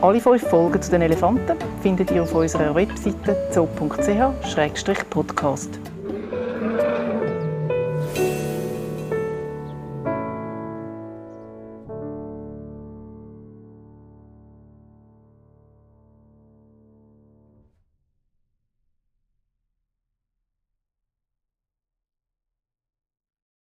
Alle 0.00 0.18
fünf 0.18 0.48
Folgen 0.48 0.80
zu 0.80 0.90
den 0.90 1.02
Elefanten 1.02 1.58
findet 1.82 2.10
ihr 2.10 2.22
auf 2.22 2.34
unserer 2.34 2.74
Webseite 2.74 3.36
zoo.ch-podcast. 3.52 5.85